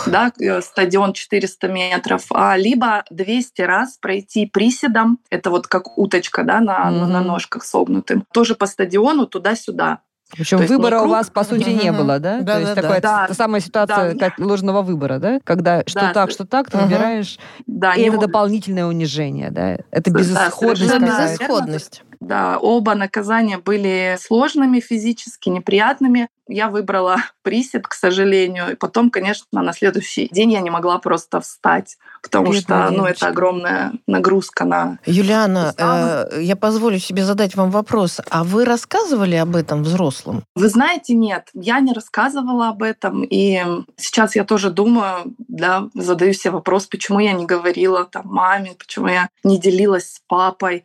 да, 0.06 0.32
э, 0.40 0.60
стадион 0.60 1.12
400 1.12 1.68
метров, 1.68 2.26
а 2.30 2.56
либо 2.56 3.04
200 3.10 3.62
раз 3.62 3.98
пройти 3.98 4.46
приседом, 4.46 5.18
это 5.30 5.50
вот 5.50 5.66
как 5.66 5.98
уточка, 5.98 6.44
да, 6.44 6.60
на, 6.60 6.90
mm-hmm. 6.90 7.06
на 7.06 7.20
ножках 7.22 7.64
согнутым, 7.64 8.24
тоже 8.32 8.54
по 8.54 8.66
стадиону 8.66 9.26
туда-сюда. 9.26 10.00
Причем 10.30 10.58
выбора 10.58 10.98
круг... 10.98 11.06
у 11.06 11.10
вас, 11.10 11.30
по 11.30 11.44
сути, 11.44 11.70
не 11.70 11.92
было, 11.92 12.18
да? 12.18 12.40
да 12.40 12.54
То 12.54 12.60
есть 12.60 12.74
да, 12.74 12.82
такая 12.82 13.00
да. 13.00 13.26
Та 13.28 13.34
самая 13.34 13.60
ситуация 13.60 14.14
да. 14.14 14.32
ложного 14.38 14.82
выбора, 14.82 15.18
да? 15.18 15.40
Когда 15.44 15.82
что 15.86 16.00
да. 16.00 16.12
так, 16.12 16.30
что 16.30 16.46
так, 16.46 16.70
ты 16.70 16.78
угу. 16.78 16.84
выбираешь, 16.86 17.38
да, 17.66 17.94
и 17.94 18.02
это 18.02 18.12
выбор. 18.12 18.26
дополнительное 18.28 18.86
унижение, 18.86 19.50
да? 19.50 19.78
Это 19.90 20.10
безысходность. 20.10 20.98
Да, 20.98 20.98
безысходность. 20.98 22.02
Да, 22.20 22.58
оба 22.58 22.94
наказания 22.94 23.58
были 23.58 24.18
сложными 24.20 24.80
физически, 24.80 25.48
неприятными. 25.48 26.28
Я 26.50 26.68
выбрала 26.68 27.16
присед, 27.42 27.86
к 27.86 27.94
сожалению. 27.94 28.72
И 28.72 28.74
потом, 28.74 29.10
конечно, 29.10 29.62
на 29.62 29.72
следующий 29.72 30.28
день 30.30 30.52
я 30.52 30.60
не 30.60 30.70
могла 30.70 30.98
просто 30.98 31.40
встать, 31.40 31.96
потому 32.22 32.52
Бедная 32.52 32.88
что 32.88 32.96
ну, 32.96 33.04
это 33.06 33.28
огромная 33.28 33.92
нагрузка 34.06 34.64
на... 34.64 34.98
Юлиана, 35.06 35.74
э, 35.76 36.42
я 36.42 36.56
позволю 36.56 36.98
себе 36.98 37.24
задать 37.24 37.54
вам 37.56 37.70
вопрос. 37.70 38.20
А 38.30 38.44
вы 38.44 38.64
рассказывали 38.64 39.36
об 39.36 39.56
этом 39.56 39.82
взрослым? 39.82 40.42
Вы 40.54 40.68
знаете, 40.68 41.14
нет, 41.14 41.48
я 41.54 41.80
не 41.80 41.92
рассказывала 41.92 42.68
об 42.68 42.82
этом. 42.82 43.22
И 43.22 43.62
сейчас 43.96 44.36
я 44.36 44.44
тоже 44.44 44.70
думаю, 44.70 45.34
да, 45.48 45.88
задаю 45.94 46.32
себе 46.32 46.52
вопрос, 46.52 46.86
почему 46.86 47.20
я 47.20 47.32
не 47.32 47.46
говорила 47.46 48.04
там 48.04 48.26
маме, 48.26 48.72
почему 48.78 49.08
я 49.08 49.28
не 49.44 49.58
делилась 49.58 50.14
с 50.14 50.22
папой. 50.26 50.84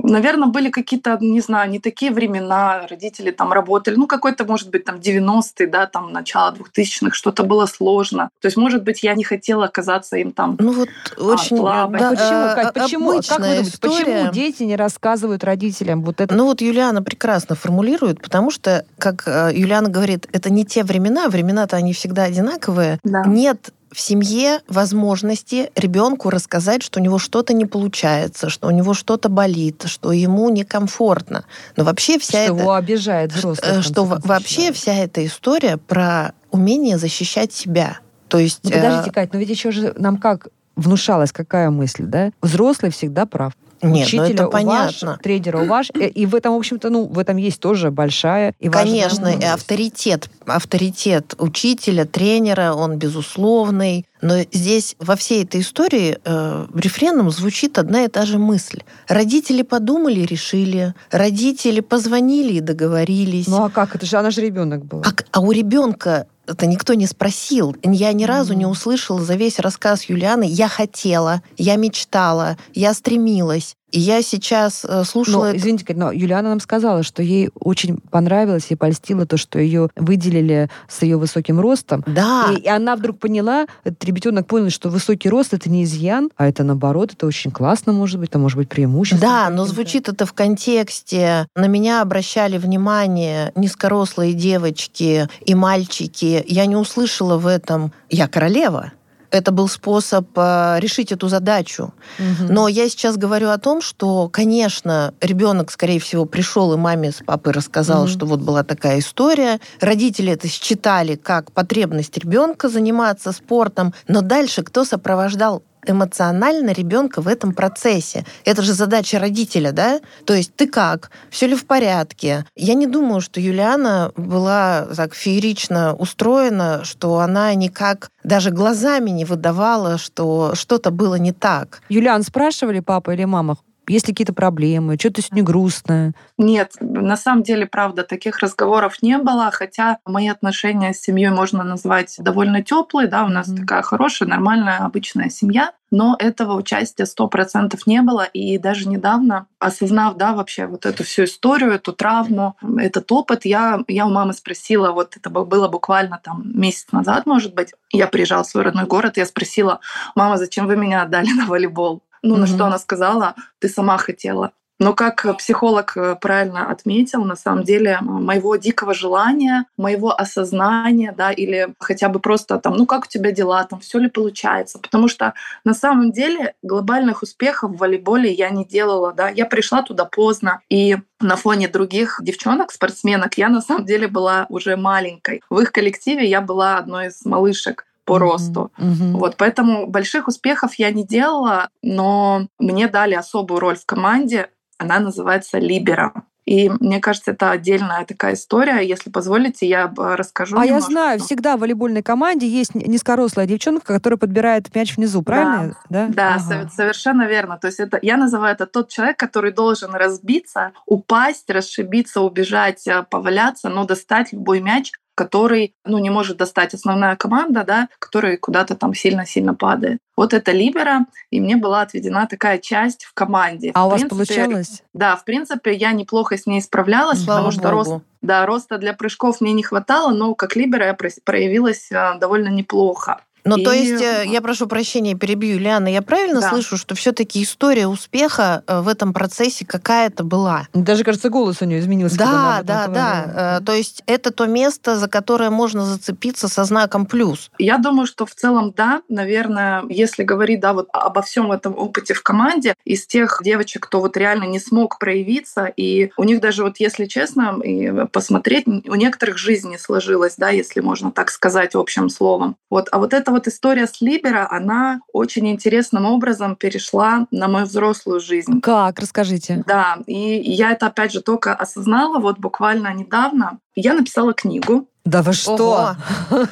Наверное, 0.00 0.48
были 0.48 0.70
какие-то, 0.70 1.18
не 1.20 1.40
знаю, 1.40 1.70
не 1.70 1.80
такие 1.80 2.12
времена, 2.12 2.86
родители 2.88 3.32
там 3.32 3.52
работали, 3.52 3.96
ну, 3.96 4.06
какой-то, 4.06 4.44
может 4.44 4.70
быть, 4.70 4.84
там 4.84 4.96
90-е, 4.96 5.66
да, 5.66 5.86
там 5.86 6.12
начало 6.12 6.54
2000-х, 6.54 7.14
что-то 7.14 7.42
было 7.42 7.66
сложно. 7.66 8.30
То 8.40 8.46
есть, 8.46 8.56
может 8.56 8.84
быть, 8.84 9.02
я 9.02 9.14
не 9.14 9.24
хотела 9.24 9.64
оказаться 9.64 10.16
им 10.16 10.30
там 10.30 10.56
Ну, 10.60 10.72
вот 10.72 10.88
а, 11.16 11.22
очень... 11.22 11.56
Слабой. 11.56 11.98
Да, 11.98 12.10
почему, 12.10 12.30
а, 12.30 12.54
Кать, 12.54 12.74
почему, 12.74 13.10
как 13.10 13.38
вы 13.40 13.44
думаете, 13.44 13.70
история... 13.70 14.04
почему 14.04 14.32
дети 14.32 14.62
не 14.62 14.76
рассказывают 14.76 15.42
родителям 15.42 16.02
вот 16.04 16.20
это? 16.20 16.32
Ну, 16.32 16.44
вот 16.44 16.60
Юлиана 16.60 17.02
прекрасно 17.02 17.56
формулирует, 17.56 18.22
потому 18.22 18.52
что, 18.52 18.84
как 18.98 19.24
э, 19.26 19.50
Юлиана 19.52 19.88
говорит, 19.88 20.28
это 20.32 20.50
не 20.50 20.64
те 20.64 20.84
времена, 20.84 21.28
времена-то 21.28 21.76
они 21.76 21.92
всегда 21.92 22.24
одинаковые. 22.24 23.00
Да. 23.02 23.24
Нет 23.26 23.72
в 23.90 24.00
семье 24.00 24.60
возможности 24.68 25.70
ребенку 25.74 26.30
рассказать, 26.30 26.82
что 26.82 27.00
у 27.00 27.02
него 27.02 27.18
что-то 27.18 27.52
не 27.52 27.66
получается, 27.66 28.50
что 28.50 28.68
у 28.68 28.70
него 28.70 28.94
что-то 28.94 29.28
болит, 29.28 29.84
что 29.86 30.12
ему 30.12 30.50
некомфортно. 30.50 31.44
Но 31.76 31.84
вообще 31.84 32.18
вся 32.18 32.44
что 32.44 32.54
это... 32.54 32.62
его 32.62 32.74
обижает 32.74 33.32
взрослый. 33.32 33.82
Что 33.82 34.04
вообще 34.04 34.72
вся 34.72 34.94
эта 34.94 35.24
история 35.24 35.76
про 35.76 36.32
умение 36.50 36.98
защищать 36.98 37.52
себя. 37.52 37.98
То 38.28 38.38
есть... 38.38 38.60
Ну, 38.62 38.70
подождите, 38.70 39.10
э, 39.10 39.12
Кать, 39.12 39.32
но 39.32 39.38
ведь 39.38 39.48
еще 39.48 39.70
же 39.70 39.94
нам 39.96 40.18
как 40.18 40.48
внушалась 40.76 41.32
какая 41.32 41.70
мысль, 41.70 42.04
да? 42.04 42.30
Взрослый 42.40 42.90
всегда 42.90 43.26
прав. 43.26 43.52
Нет, 43.82 44.06
учителя 44.06 44.22
ну 44.22 44.28
это 44.28 44.46
понятно. 44.46 45.10
Ваш, 45.12 45.20
тренера 45.22 45.58
у 45.58 45.66
ваш. 45.66 45.90
Э, 45.94 46.08
и 46.08 46.26
в 46.26 46.34
этом, 46.34 46.54
в 46.54 46.58
общем-то, 46.58 46.90
ну, 46.90 47.06
в 47.06 47.18
этом 47.18 47.36
есть 47.36 47.60
тоже 47.60 47.90
большая 47.90 48.54
и 48.58 48.68
Конечно, 48.68 49.26
важная... 49.26 49.40
и 49.40 49.44
авторитет, 49.44 50.28
авторитет 50.46 51.34
учителя, 51.38 52.04
тренера, 52.04 52.74
он 52.74 52.96
безусловный. 52.96 54.06
Но 54.20 54.40
здесь 54.52 54.96
во 54.98 55.16
всей 55.16 55.44
этой 55.44 55.60
истории 55.60 56.18
э, 56.24 56.66
рефреном 56.74 57.30
звучит 57.30 57.78
одна 57.78 58.04
и 58.04 58.08
та 58.08 58.26
же 58.26 58.38
мысль. 58.38 58.82
Родители 59.06 59.62
подумали, 59.62 60.20
решили. 60.20 60.94
Родители 61.10 61.80
позвонили 61.80 62.54
и 62.54 62.60
договорились. 62.60 63.46
Ну 63.46 63.64
а 63.64 63.70
как? 63.70 63.94
Это 63.94 64.06
же 64.06 64.16
она 64.16 64.30
же 64.30 64.40
ребенок 64.40 64.84
был. 64.84 65.02
А, 65.02 65.12
а 65.32 65.40
у 65.40 65.52
ребенка 65.52 66.26
это 66.48 66.66
никто 66.66 66.94
не 66.94 67.06
спросил. 67.06 67.76
Я 67.82 68.12
ни 68.12 68.24
разу 68.24 68.54
не 68.54 68.66
услышала 68.66 69.22
за 69.22 69.34
весь 69.34 69.58
рассказ 69.58 70.04
Юлианы 70.04 70.44
«я 70.48 70.68
хотела», 70.68 71.42
«я 71.58 71.76
мечтала», 71.76 72.56
«я 72.74 72.94
стремилась». 72.94 73.76
И 73.90 74.00
я 74.00 74.22
сейчас 74.22 74.84
э, 74.84 75.04
слушала... 75.04 75.46
Но, 75.46 75.56
извините, 75.56 75.86
но 75.94 76.12
Юлиана 76.12 76.50
нам 76.50 76.60
сказала, 76.60 77.02
что 77.02 77.22
ей 77.22 77.50
очень 77.58 77.98
понравилось 77.98 78.66
и 78.68 78.74
польстило 78.74 79.26
то, 79.26 79.36
что 79.36 79.58
ее 79.58 79.88
выделили 79.96 80.68
с 80.88 81.02
ее 81.02 81.16
высоким 81.16 81.60
ростом. 81.60 82.04
Да. 82.06 82.50
И, 82.52 82.60
и 82.60 82.68
она 82.68 82.96
вдруг 82.96 83.18
поняла, 83.18 83.66
этот 83.84 84.04
ребенок 84.04 84.46
понял, 84.46 84.70
что 84.70 84.90
высокий 84.90 85.28
рост 85.28 85.54
это 85.54 85.70
не 85.70 85.84
изъян, 85.84 86.30
а 86.36 86.48
это 86.48 86.64
наоборот, 86.64 87.12
это 87.12 87.26
очень 87.26 87.50
классно 87.50 87.92
может 87.92 88.20
быть, 88.20 88.30
это 88.30 88.38
может 88.38 88.58
быть 88.58 88.68
преимущество. 88.68 89.20
Да, 89.20 89.50
но 89.50 89.64
звучит 89.64 90.08
это 90.08 90.26
в 90.26 90.32
контексте. 90.32 91.46
На 91.54 91.66
меня 91.66 92.02
обращали 92.02 92.58
внимание 92.58 93.52
низкорослые 93.56 94.34
девочки 94.34 95.28
и 95.44 95.54
мальчики. 95.54 96.44
Я 96.46 96.66
не 96.66 96.76
услышала 96.76 97.38
в 97.38 97.46
этом 97.46 97.92
«я 98.10 98.28
королева» 98.28 98.92
это 99.30 99.52
был 99.52 99.68
способ 99.68 100.26
э, 100.36 100.76
решить 100.80 101.12
эту 101.12 101.28
задачу. 101.28 101.94
Угу. 102.18 102.52
Но 102.52 102.68
я 102.68 102.88
сейчас 102.88 103.16
говорю 103.16 103.50
о 103.50 103.58
том, 103.58 103.80
что, 103.80 104.28
конечно, 104.28 105.14
ребенок, 105.20 105.70
скорее 105.70 106.00
всего, 106.00 106.24
пришел 106.24 106.72
и 106.72 106.76
маме 106.76 107.12
с 107.12 107.22
папой 107.24 107.52
рассказал, 107.52 108.02
угу. 108.02 108.08
что 108.08 108.26
вот 108.26 108.40
была 108.40 108.62
такая 108.62 108.98
история. 109.00 109.60
Родители 109.80 110.32
это 110.32 110.48
считали 110.48 111.16
как 111.16 111.52
потребность 111.52 112.16
ребенка 112.18 112.68
заниматься 112.68 113.32
спортом, 113.32 113.94
но 114.06 114.20
дальше 114.20 114.62
кто 114.62 114.84
сопровождал 114.84 115.62
эмоционально 115.86 116.70
ребенка 116.70 117.20
в 117.20 117.28
этом 117.28 117.52
процессе. 117.52 118.24
Это 118.44 118.62
же 118.62 118.72
задача 118.72 119.18
родителя, 119.18 119.72
да? 119.72 120.00
То 120.24 120.34
есть 120.34 120.54
ты 120.54 120.66
как? 120.66 121.10
Все 121.30 121.46
ли 121.46 121.54
в 121.54 121.66
порядке? 121.66 122.44
Я 122.56 122.74
не 122.74 122.86
думаю, 122.86 123.20
что 123.20 123.40
Юлиана 123.40 124.12
была 124.16 124.86
так 124.96 125.14
феерично 125.14 125.94
устроена, 125.94 126.84
что 126.84 127.18
она 127.18 127.54
никак 127.54 128.10
даже 128.24 128.50
глазами 128.50 129.10
не 129.10 129.24
выдавала, 129.24 129.98
что 129.98 130.54
что-то 130.54 130.90
было 130.90 131.14
не 131.14 131.32
так. 131.32 131.80
Юлиан, 131.88 132.22
спрашивали 132.22 132.80
папа 132.80 133.12
или 133.12 133.24
мама, 133.24 133.56
есть 133.88 134.08
ли 134.08 134.14
какие-то 134.14 134.32
проблемы? 134.32 134.96
Что-то 134.98 135.22
сегодня 135.22 135.42
грустное? 135.42 136.12
Нет, 136.36 136.72
на 136.80 137.16
самом 137.16 137.42
деле, 137.42 137.66
правда, 137.66 138.04
таких 138.04 138.38
разговоров 138.38 139.02
не 139.02 139.18
было, 139.18 139.50
хотя 139.50 139.98
мои 140.04 140.28
отношения 140.28 140.92
с 140.92 141.00
семьей 141.00 141.30
можно 141.30 141.64
назвать 141.64 142.16
довольно 142.18 142.62
теплые, 142.62 143.08
да, 143.08 143.24
у 143.24 143.28
нас 143.28 143.48
mm-hmm. 143.48 143.60
такая 143.60 143.82
хорошая, 143.82 144.28
нормальная, 144.28 144.78
обычная 144.78 145.30
семья, 145.30 145.72
но 145.90 146.16
этого 146.18 146.54
участия 146.54 147.06
сто 147.06 147.28
процентов 147.28 147.86
не 147.86 148.02
было, 148.02 148.24
и 148.24 148.58
даже 148.58 148.88
недавно, 148.88 149.46
осознав, 149.58 150.16
да, 150.16 150.34
вообще 150.34 150.66
вот 150.66 150.84
эту 150.84 151.04
всю 151.04 151.24
историю, 151.24 151.72
эту 151.72 151.92
травму, 151.92 152.56
этот 152.78 153.10
опыт, 153.10 153.44
я, 153.44 153.80
я 153.88 154.06
у 154.06 154.10
мамы 154.10 154.34
спросила, 154.34 154.92
вот 154.92 155.16
это 155.16 155.30
было 155.30 155.68
буквально 155.68 156.20
там 156.22 156.42
месяц 156.44 156.86
назад, 156.92 157.26
может 157.26 157.54
быть, 157.54 157.72
я 157.90 158.06
приезжала 158.06 158.42
в 158.42 158.48
свой 158.48 158.64
родной 158.64 158.84
город, 158.84 159.16
я 159.16 159.26
спросила, 159.26 159.80
мама, 160.14 160.36
зачем 160.36 160.66
вы 160.66 160.76
меня 160.76 161.02
отдали 161.02 161.32
на 161.36 161.46
волейбол? 161.46 162.02
Ну, 162.22 162.34
mm-hmm. 162.34 162.38
на 162.38 162.46
что 162.46 162.66
она 162.66 162.78
сказала, 162.78 163.34
ты 163.58 163.68
сама 163.68 163.98
хотела. 163.98 164.52
Но 164.80 164.94
как 164.94 165.26
психолог 165.38 165.96
э, 165.96 166.16
правильно 166.20 166.70
отметил, 166.70 167.24
на 167.24 167.34
самом 167.34 167.64
деле 167.64 167.98
моего 168.00 168.54
дикого 168.56 168.94
желания, 168.94 169.66
моего 169.76 170.18
осознания, 170.18 171.12
да, 171.16 171.32
или 171.32 171.74
хотя 171.80 172.08
бы 172.08 172.20
просто 172.20 172.58
там, 172.58 172.76
ну 172.76 172.86
как 172.86 173.04
у 173.06 173.08
тебя 173.08 173.32
дела, 173.32 173.64
там 173.64 173.80
все 173.80 173.98
ли 173.98 174.08
получается, 174.08 174.78
потому 174.78 175.08
что 175.08 175.34
на 175.64 175.74
самом 175.74 176.12
деле 176.12 176.54
глобальных 176.62 177.22
успехов 177.22 177.72
в 177.72 177.78
волейболе 177.78 178.32
я 178.32 178.50
не 178.50 178.64
делала, 178.64 179.12
да, 179.12 179.28
я 179.28 179.46
пришла 179.46 179.82
туда 179.82 180.04
поздно, 180.04 180.60
и 180.68 180.96
на 181.20 181.34
фоне 181.34 181.66
других 181.66 182.20
девчонок, 182.22 182.70
спортсменок, 182.70 183.36
я 183.36 183.48
на 183.48 183.60
самом 183.60 183.84
деле 183.84 184.06
была 184.06 184.46
уже 184.48 184.76
маленькой. 184.76 185.42
В 185.50 185.58
их 185.58 185.72
коллективе 185.72 186.28
я 186.28 186.40
была 186.40 186.78
одной 186.78 187.08
из 187.08 187.24
малышек 187.24 187.87
по 188.08 188.16
mm-hmm. 188.16 188.18
росту. 188.18 188.72
Mm-hmm. 188.78 189.12
Вот, 189.12 189.36
поэтому 189.36 189.86
больших 189.86 190.28
успехов 190.28 190.74
я 190.76 190.90
не 190.90 191.06
делала, 191.06 191.68
но 191.82 192.48
мне 192.58 192.88
дали 192.88 193.14
особую 193.14 193.60
роль 193.60 193.76
в 193.76 193.84
команде. 193.84 194.48
Она 194.78 194.98
называется 194.98 195.58
«Либера». 195.58 196.12
И 196.46 196.70
мне 196.80 196.98
кажется, 196.98 197.32
это 197.32 197.50
отдельная 197.50 198.06
такая 198.06 198.32
история. 198.32 198.80
Если 198.80 199.10
позволите, 199.10 199.68
я 199.68 199.92
расскажу. 199.94 200.56
А 200.56 200.64
немножко. 200.64 200.90
я 200.90 200.94
знаю, 200.94 201.20
всегда 201.20 201.58
в 201.58 201.60
волейбольной 201.60 202.02
команде 202.02 202.48
есть 202.48 202.74
низкорослая 202.74 203.44
девчонка, 203.44 203.92
которая 203.92 204.16
подбирает 204.16 204.74
мяч 204.74 204.96
внизу, 204.96 205.20
правильно? 205.20 205.76
Да, 205.90 206.06
да, 206.06 206.14
да 206.14 206.34
ага. 206.36 206.70
совершенно 206.74 207.26
верно. 207.26 207.58
То 207.58 207.66
есть 207.66 207.80
это 207.80 207.98
я 208.00 208.16
называю 208.16 208.54
это 208.54 208.64
тот 208.64 208.88
человек, 208.88 209.18
который 209.18 209.52
должен 209.52 209.94
разбиться, 209.94 210.72
упасть, 210.86 211.50
расшибиться, 211.50 212.22
убежать, 212.22 212.86
э, 212.86 213.02
поваляться, 213.02 213.68
но 213.68 213.84
достать 213.84 214.32
любой 214.32 214.62
мяч 214.62 214.92
который 215.18 215.74
ну, 215.84 215.98
не 215.98 216.10
может 216.10 216.36
достать 216.36 216.74
основная 216.74 217.16
команда, 217.16 217.64
да, 217.64 217.88
который 217.98 218.36
куда-то 218.36 218.76
там 218.76 218.94
сильно-сильно 218.94 219.52
падает. 219.52 219.98
Вот 220.16 220.32
это 220.32 220.52
Либера, 220.52 221.06
и 221.30 221.40
мне 221.40 221.56
была 221.56 221.82
отведена 221.82 222.28
такая 222.28 222.58
часть 222.58 223.04
в 223.04 223.14
команде. 223.14 223.72
А 223.74 223.82
в 223.82 223.88
у 223.88 223.90
принципе, 223.90 224.14
вас 224.14 224.28
получалось? 224.28 224.82
Да, 224.92 225.16
в 225.16 225.24
принципе, 225.24 225.74
я 225.74 225.90
неплохо 225.90 226.38
с 226.38 226.46
ней 226.46 226.62
справлялась, 226.62 227.24
Слава 227.24 227.38
потому 227.38 227.50
что 227.50 227.70
рост, 227.72 228.04
да, 228.22 228.46
роста 228.46 228.78
для 228.78 228.92
прыжков 228.92 229.40
мне 229.40 229.52
не 229.52 229.64
хватало, 229.64 230.12
но 230.12 230.36
как 230.36 230.54
Либера 230.54 230.86
я 230.86 230.96
проявилась 231.24 231.90
э, 231.90 232.18
довольно 232.20 232.48
неплохо. 232.48 233.20
Ну, 233.44 233.56
и... 233.56 233.64
то 233.64 233.72
есть, 233.72 234.02
э, 234.02 234.24
я 234.26 234.40
прошу 234.40 234.66
прощения, 234.66 235.14
перебью, 235.14 235.54
Юлиана, 235.54 235.88
я 235.88 236.02
правильно 236.02 236.40
да. 236.40 236.50
слышу, 236.50 236.76
что 236.76 236.94
все-таки 236.94 237.42
история 237.42 237.86
успеха 237.86 238.62
э, 238.66 238.80
в 238.80 238.88
этом 238.88 239.12
процессе 239.12 239.64
какая-то 239.66 240.24
была? 240.24 240.66
Даже, 240.72 241.04
кажется, 241.04 241.30
голос 241.30 241.58
у 241.60 241.64
нее 241.64 241.80
изменился. 241.80 242.18
Да, 242.18 242.60
да, 242.62 242.88
да. 242.88 243.58
Э, 243.58 243.64
то 243.64 243.72
есть 243.72 244.02
это 244.06 244.30
то 244.30 244.46
место, 244.46 244.96
за 244.96 245.08
которое 245.08 245.50
можно 245.50 245.84
зацепиться 245.84 246.48
со 246.48 246.64
знаком 246.64 247.06
плюс. 247.06 247.50
Я 247.58 247.78
думаю, 247.78 248.06
что 248.06 248.26
в 248.26 248.34
целом 248.34 248.72
да, 248.76 249.02
наверное, 249.08 249.84
если 249.88 250.22
говорить, 250.22 250.60
да, 250.60 250.72
вот 250.72 250.88
обо 250.92 251.22
всем 251.22 251.52
этом 251.52 251.76
опыте 251.76 252.14
в 252.14 252.22
команде, 252.22 252.74
из 252.84 253.06
тех 253.06 253.40
девочек, 253.42 253.86
кто 253.86 254.00
вот 254.00 254.16
реально 254.16 254.44
не 254.44 254.60
смог 254.60 254.98
проявиться, 254.98 255.66
и 255.76 256.10
у 256.16 256.24
них 256.24 256.40
даже 256.40 256.62
вот, 256.62 256.78
если 256.78 257.06
честно, 257.06 257.58
и 257.62 258.06
посмотреть, 258.12 258.66
у 258.66 258.94
некоторых 258.94 259.38
жизнь 259.38 259.70
не 259.70 259.78
сложилась, 259.78 260.34
да, 260.36 260.50
если 260.50 260.80
можно 260.80 261.10
так 261.10 261.30
сказать 261.30 261.74
общим 261.74 262.08
словом. 262.08 262.56
Вот, 262.70 262.88
а 262.92 262.98
вот 262.98 263.12
это 263.12 263.27
вот 263.30 263.46
история 263.46 263.86
с 263.86 264.00
Либера, 264.00 264.48
она 264.50 265.00
очень 265.12 265.48
интересным 265.48 266.06
образом 266.06 266.56
перешла 266.56 267.26
на 267.30 267.48
мою 267.48 267.66
взрослую 267.66 268.20
жизнь. 268.20 268.60
Как? 268.60 268.98
Расскажите. 268.98 269.62
Да, 269.66 269.98
и 270.06 270.40
я 270.40 270.72
это 270.72 270.86
опять 270.86 271.12
же 271.12 271.22
только 271.22 271.54
осознала 271.54 272.18
вот 272.18 272.38
буквально 272.38 272.92
недавно. 272.94 273.58
Я 273.80 273.94
написала 273.94 274.34
книгу, 274.34 274.88
да 275.04 275.22
вы 275.22 275.32
что? 275.32 275.94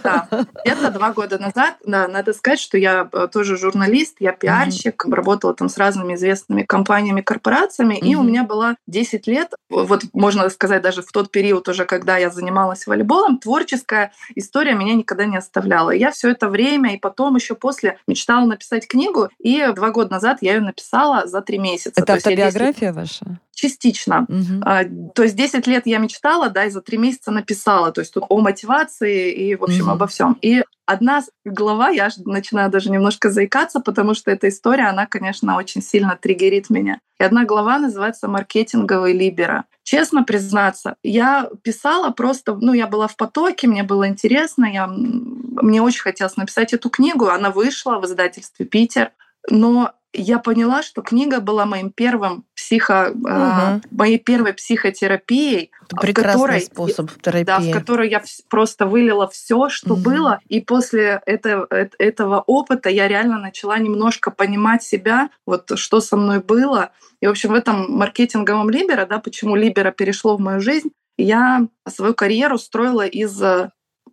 Да. 0.02 0.28
Это 0.64 0.90
два 0.90 1.12
года 1.12 1.38
назад. 1.38 1.74
Да, 1.84 2.08
надо 2.08 2.32
сказать, 2.32 2.58
что 2.58 2.78
я 2.78 3.06
э, 3.12 3.28
тоже 3.30 3.58
журналист, 3.58 4.16
я 4.18 4.32
пиарщик, 4.32 5.04
mm-hmm. 5.04 5.14
работала 5.14 5.52
там 5.52 5.68
с 5.68 5.76
разными 5.76 6.14
известными 6.14 6.62
компаниями, 6.62 7.20
корпорациями, 7.20 7.96
mm-hmm. 7.96 8.06
и 8.06 8.14
у 8.14 8.22
меня 8.22 8.44
было 8.44 8.76
10 8.86 9.26
лет, 9.26 9.52
вот 9.68 10.04
можно 10.14 10.48
сказать, 10.48 10.80
даже 10.80 11.02
в 11.02 11.12
тот 11.12 11.30
период 11.30 11.68
уже, 11.68 11.84
когда 11.84 12.16
я 12.16 12.30
занималась 12.30 12.86
волейболом, 12.86 13.38
творческая 13.38 14.12
история 14.34 14.74
меня 14.74 14.94
никогда 14.94 15.26
не 15.26 15.36
оставляла. 15.36 15.90
Я 15.90 16.10
все 16.10 16.30
это 16.30 16.48
время 16.48 16.94
и 16.94 16.98
потом 16.98 17.36
еще 17.36 17.56
после 17.56 17.98
мечтала 18.06 18.46
написать 18.46 18.88
книгу, 18.88 19.28
и 19.38 19.66
два 19.74 19.90
года 19.90 20.12
назад 20.12 20.38
я 20.40 20.54
ее 20.54 20.60
написала 20.60 21.26
за 21.26 21.42
три 21.42 21.58
месяца. 21.58 22.00
Это 22.00 22.14
автобиография 22.14 22.92
10... 22.92 22.96
ваша? 22.96 23.38
Частично. 23.56 24.26
Угу. 24.28 25.10
То 25.14 25.22
есть 25.22 25.34
10 25.34 25.66
лет 25.66 25.86
я 25.86 25.98
мечтала, 25.98 26.50
да, 26.50 26.66
и 26.66 26.70
за 26.70 26.82
три 26.82 26.98
месяца 26.98 27.30
написала. 27.32 27.90
То 27.90 28.02
есть 28.02 28.12
тут 28.12 28.24
о 28.28 28.40
мотивации 28.40 29.32
и, 29.32 29.56
в 29.56 29.64
общем, 29.64 29.84
угу. 29.84 29.92
обо 29.92 30.06
всем. 30.06 30.38
И 30.42 30.62
одна 30.84 31.22
глава, 31.44 31.88
я 31.88 32.10
начинаю 32.26 32.70
даже 32.70 32.90
немножко 32.90 33.30
заикаться, 33.30 33.80
потому 33.80 34.14
что 34.14 34.30
эта 34.30 34.48
история, 34.48 34.88
она, 34.88 35.06
конечно, 35.06 35.56
очень 35.56 35.82
сильно 35.82 36.18
триггерит 36.20 36.68
меня. 36.68 37.00
И 37.18 37.24
одна 37.24 37.44
глава 37.44 37.78
называется 37.78 38.28
«Маркетинговый 38.28 39.14
либера». 39.14 39.64
Честно 39.82 40.22
признаться, 40.22 40.96
я 41.02 41.48
писала 41.62 42.10
просто, 42.10 42.56
ну, 42.60 42.74
я 42.74 42.86
была 42.86 43.08
в 43.08 43.16
потоке, 43.16 43.68
мне 43.68 43.84
было 43.84 44.06
интересно, 44.06 44.66
я, 44.66 44.86
мне 44.86 45.80
очень 45.80 46.02
хотелось 46.02 46.36
написать 46.36 46.74
эту 46.74 46.90
книгу, 46.90 47.28
она 47.28 47.50
вышла 47.50 47.98
в 47.98 48.04
издательстве 48.04 48.66
«Питер», 48.66 49.12
но 49.48 49.92
я 50.16 50.38
поняла, 50.38 50.82
что 50.82 51.02
книга 51.02 51.40
была 51.40 51.66
моим 51.66 51.90
первым 51.90 52.44
психо, 52.54 53.10
угу. 53.12 53.28
э, 53.28 53.80
моей 53.90 54.18
первой 54.18 54.54
психотерапией, 54.54 55.70
Это 55.84 55.96
прекрасный 55.96 56.32
которой, 56.32 56.60
способ 56.60 57.10
терапии. 57.22 57.44
Да, 57.44 57.58
в 57.60 57.70
которой 57.70 58.10
я 58.10 58.22
просто 58.48 58.86
вылила 58.86 59.28
все, 59.28 59.68
что 59.68 59.94
угу. 59.94 60.02
было, 60.02 60.40
и 60.48 60.60
после 60.60 61.22
этого, 61.26 61.66
этого 61.70 62.40
опыта 62.46 62.88
я 62.88 63.08
реально 63.08 63.38
начала 63.38 63.78
немножко 63.78 64.30
понимать 64.30 64.82
себя, 64.82 65.30
вот 65.46 65.72
что 65.76 66.00
со 66.00 66.16
мной 66.16 66.40
было. 66.40 66.90
И, 67.20 67.26
в 67.26 67.30
общем, 67.30 67.50
в 67.50 67.54
этом 67.54 67.86
маркетинговом 67.92 68.70
Либера, 68.70 69.06
да, 69.06 69.18
почему 69.18 69.56
Либера 69.56 69.90
перешло 69.90 70.36
в 70.36 70.40
мою 70.40 70.60
жизнь, 70.60 70.90
я 71.18 71.66
свою 71.88 72.14
карьеру 72.14 72.58
строила 72.58 73.06
из 73.06 73.42